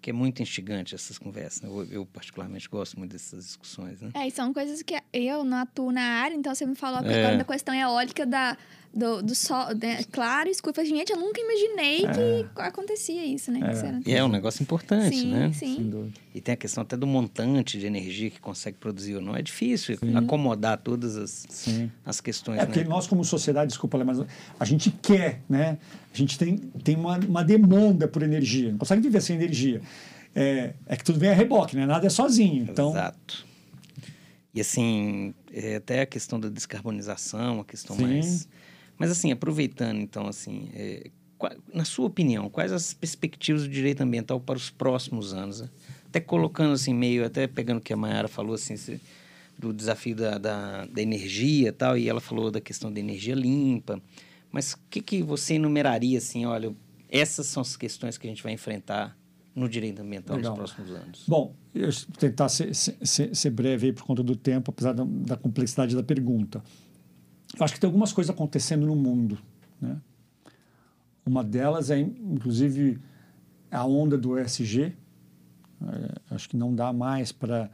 [0.04, 1.62] Porque é muito instigante essas conversas.
[1.62, 1.70] Né?
[1.70, 4.02] Eu, eu, particularmente, gosto muito dessas discussões.
[4.02, 4.12] Né?
[4.14, 7.20] É, e são coisas que eu não atuo na área, então você me falou é.
[7.22, 8.58] agora da questão eólica da
[8.94, 10.04] do, do sol, né?
[10.12, 10.76] claro, escuro.
[10.76, 12.14] Falei, gente, eu nunca imaginei é.
[12.14, 13.60] que acontecia isso, né?
[14.06, 14.10] É.
[14.10, 15.52] E é um negócio importante, sim, né?
[15.52, 19.36] Sim, E tem a questão até do montante de energia que consegue produzir ou não.
[19.36, 20.16] É difícil sim.
[20.16, 21.92] acomodar todas as, sim.
[22.06, 22.58] as questões.
[22.58, 22.66] É, né?
[22.68, 24.22] porque nós, como sociedade, desculpa, mas
[24.60, 25.80] a gente quer, né?
[26.14, 28.72] A gente tem, tem uma, uma demanda por energia.
[28.72, 29.82] Não consegue viver sem energia.
[30.36, 31.88] É, é que tudo vem a reboque, né?
[31.88, 32.68] Nada é sozinho.
[32.70, 32.92] Então...
[32.92, 33.54] Exato.
[34.54, 38.48] E assim, é, até a questão da descarbonização, a questão mais
[39.04, 41.12] mas assim, aproveitando então, assim, é,
[41.74, 45.60] na sua opinião, quais as perspectivas do direito ambiental para os próximos anos?
[45.60, 45.70] Né?
[46.06, 49.02] Até colocando assim, meio, até pegando o que a Mayara falou, assim, se,
[49.60, 53.36] do desafio da, da, da, energia e tal, e ela falou da questão da energia
[53.36, 54.02] limpa.
[54.50, 56.74] Mas o que, que você enumeraria, assim, olha,
[57.10, 59.18] essas são as questões que a gente vai enfrentar
[59.54, 60.56] no direito ambiental Legal.
[60.56, 61.26] nos próximos anos?
[61.28, 65.04] Bom, eu vou tentar ser, ser, ser breve aí por conta do tempo, apesar da,
[65.04, 66.64] da complexidade da pergunta
[67.58, 69.38] eu acho que tem algumas coisas acontecendo no mundo.
[69.80, 69.98] Né?
[71.26, 73.00] Uma delas é, inclusive,
[73.72, 74.94] a onda do ESG.
[75.82, 77.70] É, acho que não dá mais para.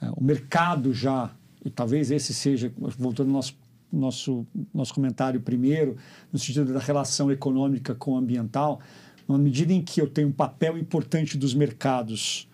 [0.00, 1.30] É, o mercado já,
[1.64, 3.56] e talvez esse seja, voltando ao nosso,
[3.92, 5.96] nosso, nosso comentário primeiro,
[6.32, 8.80] no sentido da relação econômica com ambiental,
[9.28, 12.48] na medida em que eu tenho um papel importante dos mercados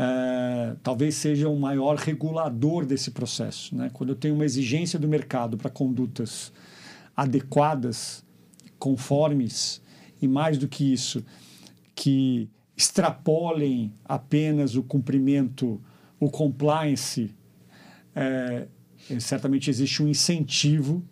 [0.00, 3.74] é, talvez seja o maior regulador desse processo.
[3.74, 3.90] Né?
[3.92, 6.52] Quando eu tenho uma exigência do mercado para condutas
[7.16, 8.24] adequadas,
[8.78, 9.82] conformes,
[10.22, 11.24] e mais do que isso,
[11.96, 15.82] que extrapolem apenas o cumprimento
[16.20, 17.34] o compliance,
[18.14, 18.66] é,
[19.18, 21.04] certamente existe um incentivo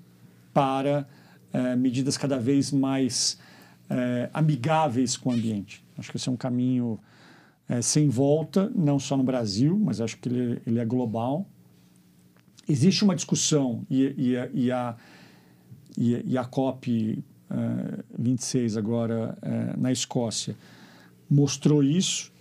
[0.52, 1.08] para
[1.52, 3.38] é, medidas cada vez mais
[4.32, 5.84] amigáveis com o ambiente.
[5.96, 6.98] Acho que esse é um caminho
[7.68, 11.48] é, sem volta, não só no Brasil, mas acho que ele, ele é global.
[12.68, 14.96] Existe uma discussão, e, e, a, e, a,
[15.96, 20.56] e a COP uh, 26 agora uh, na Escócia
[21.28, 22.32] mostrou isso,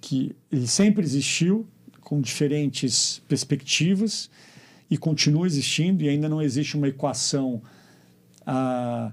[0.00, 1.66] que ele sempre existiu,
[2.00, 4.30] com diferentes perspectivas,
[4.90, 7.62] e continua existindo, e ainda não existe uma equação
[8.42, 9.12] uh,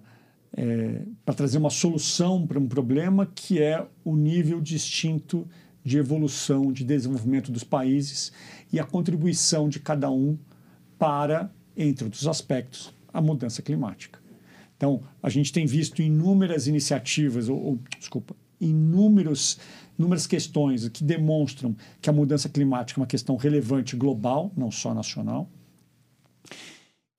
[0.56, 5.48] é, para trazer uma solução para um problema que é o nível distinto
[5.84, 8.32] de evolução, de desenvolvimento dos países
[8.72, 10.38] e a contribuição de cada um
[10.98, 14.20] para, entre outros aspectos, a mudança climática.
[14.78, 19.60] Então, a gente tem visto inúmeras iniciativas, ou, ou desculpa, inúmeros,
[19.98, 24.94] inúmeras questões que demonstram que a mudança climática é uma questão relevante global, não só
[24.94, 25.50] nacional.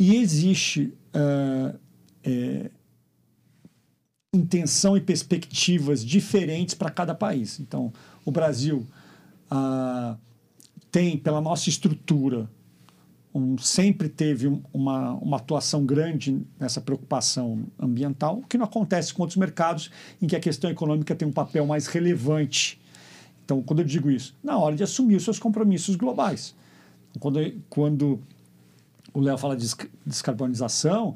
[0.00, 1.78] E existe uh,
[2.24, 2.70] é,
[4.35, 7.61] intenção e perspectivas diferentes para cada país.
[7.61, 7.93] Então,
[8.24, 8.87] o Brasil
[9.51, 10.16] ah,
[10.91, 12.49] tem, pela nossa estrutura,
[13.35, 19.22] um, sempre teve uma, uma atuação grande nessa preocupação ambiental, o que não acontece com
[19.22, 22.80] outros mercados em que a questão econômica tem um papel mais relevante.
[23.45, 26.55] Então, quando eu digo isso, na hora de assumir os seus compromissos globais.
[27.20, 28.18] Quando, quando
[29.12, 29.68] o Léo fala de
[30.07, 31.14] descarbonização,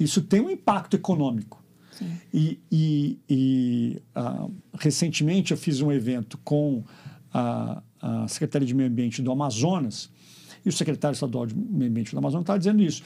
[0.00, 1.64] isso tem um impacto econômico.
[2.32, 6.84] E, e, e uh, recentemente eu fiz um evento com
[7.32, 10.10] a, a Secretaria de Meio Ambiente do Amazonas,
[10.64, 13.02] e o secretário estadual de Meio Ambiente do Amazonas está dizendo isso.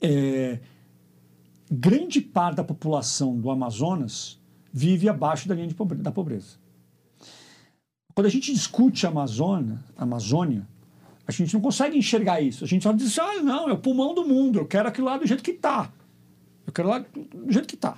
[0.00, 0.60] É,
[1.70, 4.38] grande parte da população do Amazonas
[4.72, 6.56] vive abaixo da linha pobreza, da pobreza.
[8.14, 10.66] Quando a gente discute a Amazônia, a Amazônia,
[11.26, 12.64] a gente não consegue enxergar isso.
[12.64, 15.18] A gente só diz, ah, não, é o pulmão do mundo, eu quero aquilo lá
[15.18, 15.92] do jeito que está.
[16.68, 17.96] Eu quero lá do jeito que está.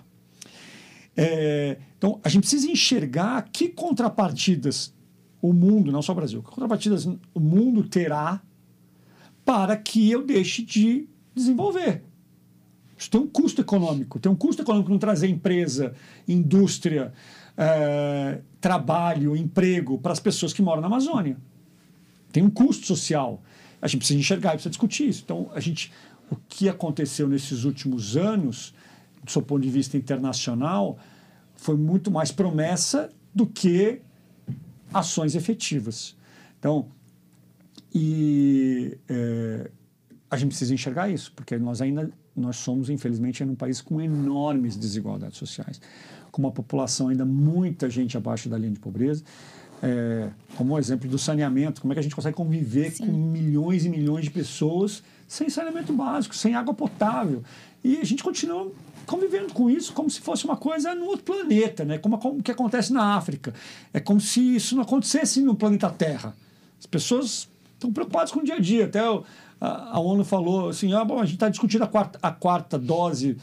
[1.16, 4.94] É, então, a gente precisa enxergar que contrapartidas
[5.42, 8.40] o mundo, não só o Brasil, que contrapartidas o mundo terá
[9.44, 12.04] para que eu deixe de desenvolver.
[12.96, 14.20] Isso tem um custo econômico.
[14.20, 15.92] Tem um custo econômico não trazer empresa,
[16.28, 17.12] indústria,
[17.56, 21.36] é, trabalho, emprego para as pessoas que moram na Amazônia.
[22.30, 23.42] Tem um custo social.
[23.82, 25.22] A gente precisa enxergar, precisa discutir isso.
[25.24, 25.90] Então, a gente
[26.30, 28.72] o que aconteceu nesses últimos anos,
[29.22, 30.98] do seu ponto de vista internacional,
[31.56, 34.00] foi muito mais promessa do que
[34.92, 36.16] ações efetivas.
[36.58, 36.88] Então,
[37.94, 39.70] e é,
[40.30, 44.76] a gente precisa enxergar isso, porque nós ainda nós somos, infelizmente, um país com enormes
[44.76, 45.80] desigualdades sociais,
[46.30, 49.22] com uma população ainda muita gente abaixo da linha de pobreza.
[49.82, 53.06] É, como o exemplo do saneamento, como é que a gente consegue conviver Sim.
[53.06, 57.44] com milhões e milhões de pessoas sem saneamento básico, sem água potável.
[57.84, 58.72] E a gente continua
[59.06, 61.98] convivendo com isso como se fosse uma coisa no outro planeta, né?
[61.98, 63.54] como o que acontece na África.
[63.94, 66.34] É como se isso não acontecesse no planeta Terra.
[66.80, 68.86] As pessoas estão preocupadas com o dia a dia.
[68.86, 68.98] Até
[69.60, 72.76] a, a ONU falou assim: ah, bom, a gente está discutindo a quarta, a quarta
[72.76, 73.36] dose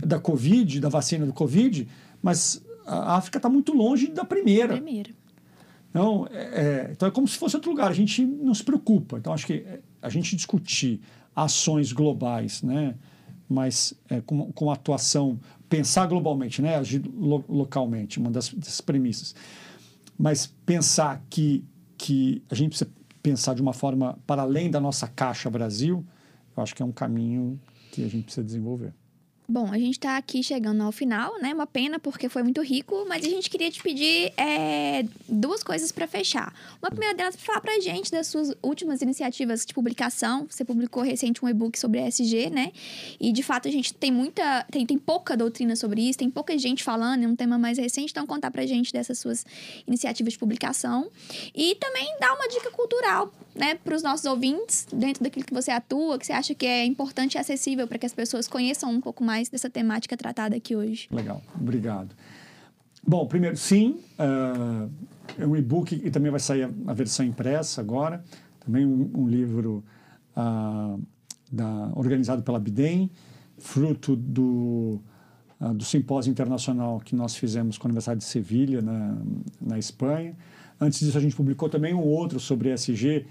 [0.00, 1.86] da Covid, da vacina do Covid,
[2.20, 4.74] mas a África está muito longe da primeira.
[4.74, 5.10] Primeira.
[5.90, 7.88] Então é, é, então é como se fosse outro lugar.
[7.88, 9.16] A gente não se preocupa.
[9.16, 9.64] Então acho que
[10.02, 11.00] a gente discutir
[11.44, 12.94] ações globais, né?
[13.48, 15.38] mas é, com, com atuação,
[15.68, 16.76] pensar globalmente, né?
[16.76, 19.34] agir lo, localmente, uma das, das premissas.
[20.18, 21.64] Mas pensar que,
[21.96, 22.90] que a gente precisa
[23.22, 26.04] pensar de uma forma para além da nossa caixa Brasil,
[26.56, 27.60] eu acho que é um caminho
[27.90, 28.94] que a gente precisa desenvolver.
[29.50, 31.52] Bom, a gente está aqui chegando ao final, né?
[31.52, 35.90] Uma pena porque foi muito rico, mas a gente queria te pedir é, duas coisas
[35.90, 36.54] para fechar.
[36.80, 40.46] Uma primeira delas, falar para a gente das suas últimas iniciativas de publicação.
[40.48, 42.70] Você publicou recente um e-book sobre ESG, né?
[43.18, 46.56] E de fato a gente tem muita, tem, tem pouca doutrina sobre isso, tem pouca
[46.56, 49.44] gente falando, é um tema mais recente, então contar para a gente dessas suas
[49.84, 51.10] iniciativas de publicação.
[51.52, 55.70] E também dar uma dica cultural, né, para os nossos ouvintes, dentro daquilo que você
[55.70, 59.00] atua, que você acha que é importante e acessível para que as pessoas conheçam um
[59.00, 61.08] pouco mais dessa temática tratada aqui hoje.
[61.10, 62.14] Legal, obrigado.
[63.06, 64.90] Bom, primeiro, sim, uh,
[65.38, 68.22] é um e-book e também vai sair a, a, versão impressa agora,
[68.60, 69.82] também um, um livro
[70.36, 71.02] uh,
[71.50, 73.10] da, organizado pela Bidem,
[73.58, 75.00] fruto do,
[75.60, 79.16] uh, do simpósio internacional que nós fizemos com a Universidade de Sevilha, na,
[79.60, 80.36] na Espanha.
[80.80, 83.26] Antes disso, a gente publicou também um outro sobre ESG,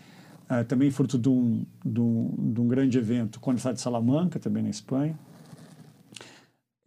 [0.45, 3.81] uh, também fruto de um, de, um, de um grande evento com a Universidade de
[3.81, 5.17] Salamanca, também na Espanha.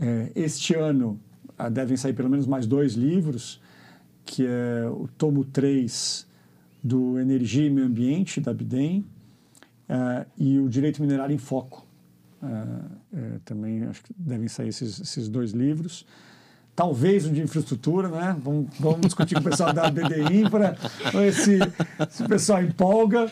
[0.01, 1.21] É, este ano
[1.71, 3.61] devem sair pelo menos mais dois livros,
[4.25, 6.27] que é o tomo 3
[6.83, 9.05] do Energia e Meio Ambiente, da Bidem,
[9.89, 11.87] uh, e o Direito Minerário em Foco.
[12.43, 16.05] Uh, também acho que devem sair esses, esses dois livros
[16.75, 18.37] talvez um de infraestrutura, né?
[18.43, 20.77] Vamos, vamos discutir com o pessoal da BDI para
[21.13, 21.59] ver se,
[22.11, 23.31] se o pessoal empolga.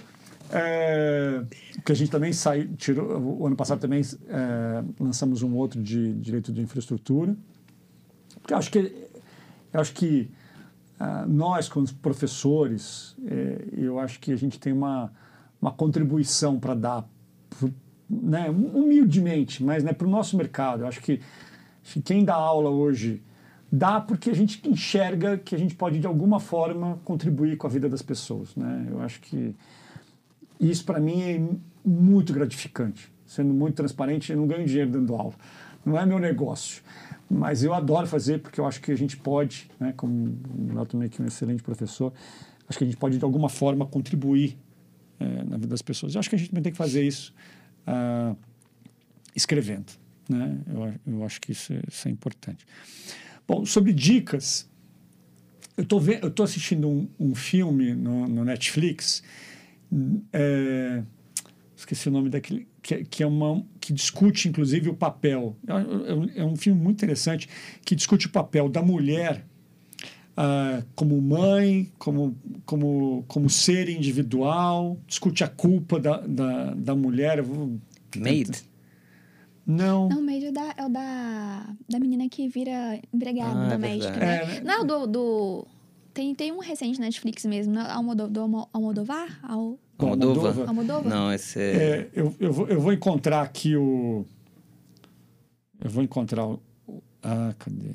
[0.52, 1.44] É,
[1.84, 6.12] que a gente também saiu, tirou, o ano passado também é, lançamos um outro de
[6.14, 7.36] direito de infraestrutura.
[8.40, 9.08] Porque eu acho que,
[9.72, 10.28] eu acho que
[11.00, 15.12] uh, nós, como professores, é, eu acho que a gente tem uma,
[15.62, 17.08] uma contribuição para dar,
[18.08, 20.82] né, humildemente, mas né, para o nosso mercado.
[20.82, 21.20] Eu acho que
[22.04, 23.22] quem dá aula hoje
[23.70, 27.70] dá porque a gente enxerga que a gente pode de alguma forma contribuir com a
[27.70, 28.86] vida das pessoas, né?
[28.90, 29.54] Eu acho que
[30.58, 31.40] isso para mim é
[31.84, 33.10] muito gratificante.
[33.24, 35.34] Sendo muito transparente, eu não ganho dinheiro dando aula.
[35.84, 36.82] Não é meu negócio.
[37.30, 40.84] Mas eu adoro fazer porque eu acho que a gente pode, né, como o Léo
[40.84, 42.12] também que é um excelente professor,
[42.68, 44.58] acho que a gente pode de alguma forma contribuir
[45.20, 46.14] é, na vida das pessoas.
[46.14, 47.32] Eu acho que a gente também tem que fazer isso
[47.86, 48.36] uh,
[49.34, 49.92] escrevendo.
[50.28, 50.58] Né?
[50.66, 52.66] Eu, eu acho que isso é, isso é importante.
[53.46, 54.68] Bom, sobre dicas,
[55.76, 59.22] eu tô vendo, eu tô assistindo um, um filme no, no Netflix,
[60.32, 61.02] é,
[61.76, 65.56] esqueci o nome daquele, que, que, é uma que discute inclusive o papel.
[65.66, 67.48] É, é, é um filme muito interessante
[67.84, 69.44] que discute o papel da mulher
[70.30, 72.34] Uh, como mãe, como,
[72.64, 77.44] como, como ser individual, discute a culpa da, da, da mulher.
[78.16, 78.64] Maid?
[79.70, 80.08] Não.
[80.08, 83.70] Não, o Maid é, da, é o da, da menina que vira empregada ah, é
[83.70, 84.56] doméstica, é né?
[84.56, 85.66] É, Não é o do, do...
[86.12, 87.86] Tem, tem um recente na Netflix mesmo, né?
[87.88, 89.38] Almodo, do Almodovar?
[89.44, 89.78] Al...
[89.96, 90.66] Almodova?
[90.66, 91.08] Almodova?
[91.08, 91.62] Não, esse é...
[91.62, 92.08] é...
[92.12, 94.26] eu, eu, vou, eu vou encontrar aqui o...
[95.82, 96.60] Eu vou encontrar o...
[97.22, 97.94] Ah, cadê?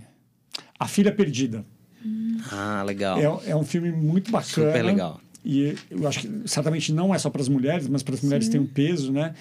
[0.80, 1.66] A Filha Perdida.
[2.06, 2.38] Hum.
[2.52, 3.20] Ah, legal.
[3.20, 4.72] É, é um filme muito bacana.
[4.72, 5.20] Super legal.
[5.44, 8.48] E eu acho que certamente não é só para as mulheres, mas para as mulheres
[8.48, 9.36] tem um peso, né?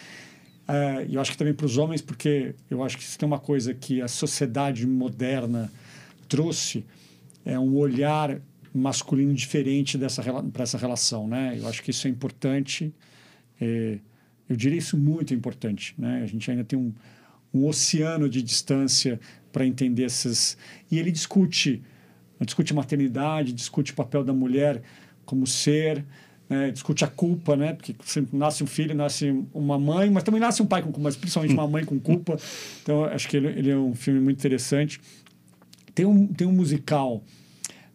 [1.08, 3.38] E eu acho que também para os homens, porque eu acho que se tem uma
[3.38, 5.70] coisa que a sociedade moderna
[6.28, 6.84] trouxe,
[7.44, 8.40] é um olhar
[8.74, 11.56] masculino diferente dessa para essa relação, né?
[11.58, 12.92] Eu acho que isso é importante.
[13.60, 13.98] É,
[14.48, 16.22] eu diria isso muito importante, né?
[16.22, 16.92] A gente ainda tem um,
[17.52, 19.20] um oceano de distância
[19.52, 20.56] para entender essas.
[20.90, 21.82] E ele discute,
[22.40, 24.82] discute maternidade, discute o papel da mulher
[25.24, 26.04] como ser,
[26.48, 27.72] né, discute a culpa, né?
[27.72, 31.00] Porque sempre nasce um filho, nasce uma mãe, mas também nasce um pai com culpa,
[31.00, 32.36] mas principalmente uma mãe com culpa.
[32.82, 35.00] Então, acho que ele, ele é um filme muito interessante.
[35.94, 37.24] Tem um, tem um musical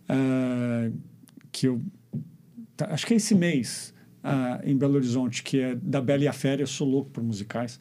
[0.10, 0.98] uh,
[1.52, 1.82] que eu...
[2.76, 3.94] Tá, acho que é esse mês,
[4.24, 6.62] uh, em Belo Horizonte, que é Da Bela e a Fera.
[6.62, 7.80] Eu sou louco por musicais.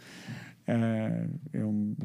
[0.68, 1.96] Uh, eu,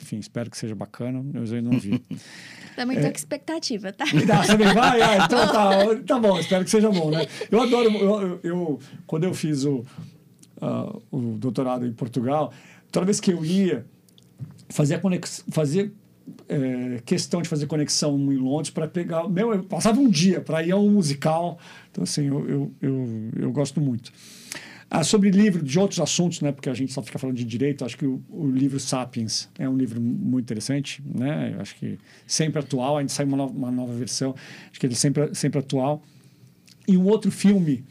[0.00, 1.24] enfim, espero que seja bacana.
[1.34, 2.02] Eu ainda não vi.
[2.76, 3.10] Também tô é.
[3.10, 4.04] com expectativa, tá?
[4.26, 5.02] Tá, você também vai?
[5.02, 7.26] Ah, então tá, tá bom, espero que seja bom, né?
[7.50, 9.84] Eu adoro, eu, eu quando eu fiz o,
[10.62, 12.52] uh, o doutorado em Portugal,
[12.90, 13.84] toda vez que eu ia,
[14.70, 15.92] fazia, conex, fazia
[16.48, 19.28] é, questão de fazer conexão em Londres para pegar.
[19.28, 21.58] Meu, eu passava um dia para ir a um musical.
[21.90, 24.12] Então, assim, eu, eu, eu, eu gosto muito.
[24.92, 27.84] Ah, sobre livro de outros assuntos, né, porque a gente só fica falando de direito,
[27.84, 31.52] acho que o, o livro Sapiens é um livro muito interessante, né?
[31.54, 34.34] Eu acho que sempre atual, ainda sai uma nova, uma nova versão,
[34.68, 36.02] acho que ele é sempre, sempre atual.
[36.88, 37.84] E um outro filme,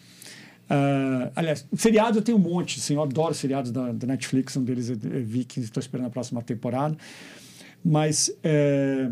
[0.70, 4.64] uh, aliás, seriados eu tenho um monte, assim, eu adoro seriados da, da Netflix, um
[4.66, 6.98] deles é, é Vikings, estou esperando a próxima temporada.
[7.82, 9.10] Mas é,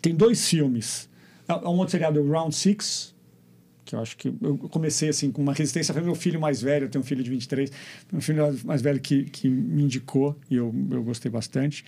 [0.00, 1.08] tem dois filmes.
[1.48, 3.16] É, um outro seriado é Round Six,
[3.88, 5.94] que eu acho que eu comecei assim com uma resistência.
[5.94, 7.72] Foi meu filho mais velho eu tenho um filho de 23
[8.12, 11.86] meu filho mais velho que, que me indicou e eu, eu gostei bastante.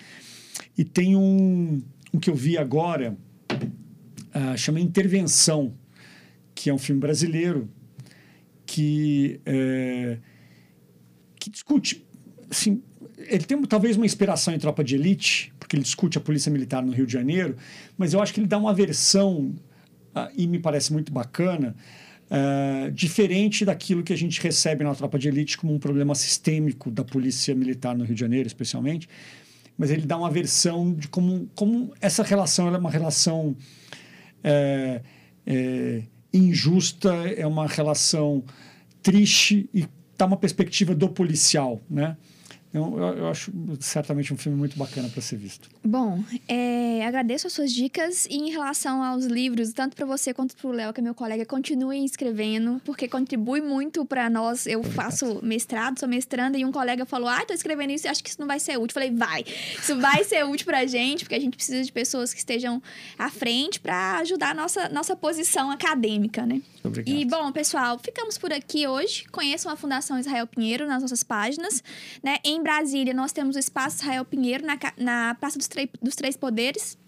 [0.79, 1.83] E tem um,
[2.15, 3.15] um que eu vi agora
[3.53, 5.75] uh, chama Intervenção
[6.55, 7.69] que é um filme brasileiro
[8.65, 10.17] que é,
[11.39, 12.03] que discute
[12.51, 12.83] assim
[13.19, 16.83] ele tem talvez uma inspiração em Tropa de Elite porque ele discute a polícia militar
[16.83, 17.57] no Rio de Janeiro
[17.99, 19.55] mas eu acho que ele dá uma versão
[20.15, 21.75] uh, e me parece muito bacana,
[22.31, 26.91] uh, diferente daquilo que a gente recebe na tropa de elite como um problema sistêmico
[26.91, 29.09] da polícia militar no Rio de Janeiro, especialmente.
[29.77, 33.57] Mas ele dá uma versão de como, como essa relação é uma relação
[34.45, 35.01] é,
[35.47, 36.03] é,
[36.33, 38.45] injusta, é uma relação
[39.03, 39.87] triste e
[40.19, 42.17] dá uma perspectiva do policial, né?
[42.73, 45.69] Eu, eu, eu, acho certamente um filme muito bacana para ser visto.
[45.85, 50.57] Bom, é, agradeço as suas dicas e em relação aos livros, tanto para você quanto
[50.57, 54.67] para o Léo, que é meu colega, continuem escrevendo, porque contribui muito para nós.
[54.67, 58.23] Eu faço mestrado, sou mestranda, e um colega falou: Ah, tô escrevendo isso e acho
[58.23, 58.91] que isso não vai ser útil.
[58.91, 59.45] Eu falei: Vai,
[59.77, 62.81] isso vai ser útil para a gente, porque a gente precisa de pessoas que estejam
[63.19, 66.63] à frente para ajudar a nossa, nossa posição acadêmica, né?
[66.85, 67.15] obrigado.
[67.15, 69.25] E, bom, pessoal, ficamos por aqui hoje.
[69.31, 71.83] Conheçam a Fundação Israel Pinheiro nas nossas páginas.
[72.23, 72.39] Né?
[72.45, 75.69] Em Brasília, nós temos o Espaço Israel Pinheiro na, na Praça dos,
[76.01, 76.99] dos Três Poderes.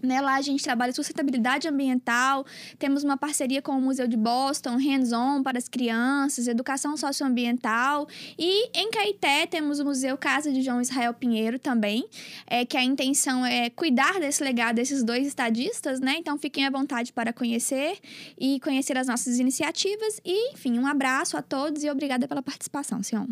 [0.00, 2.46] Né, lá a gente trabalha sustentabilidade ambiental,
[2.78, 8.06] temos uma parceria com o Museu de Boston, hands-on para as crianças, educação socioambiental.
[8.38, 12.08] E em Caeté temos o Museu Casa de João Israel Pinheiro também,
[12.46, 16.14] é, que a intenção é cuidar desse legado desses dois estadistas, né?
[16.16, 17.98] Então fiquem à vontade para conhecer
[18.38, 20.20] e conhecer as nossas iniciativas.
[20.24, 23.26] E, enfim, um abraço a todos e obrigada pela participação, Sion.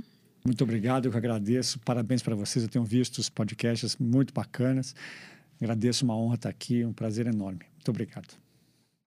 [0.47, 1.79] Muito obrigado, eu que agradeço.
[1.81, 2.63] Parabéns para vocês.
[2.63, 4.95] Eu tenho visto os podcasts muito bacanas.
[5.61, 7.63] Agradeço, uma honra estar aqui, um prazer enorme.
[7.75, 8.46] Muito obrigado.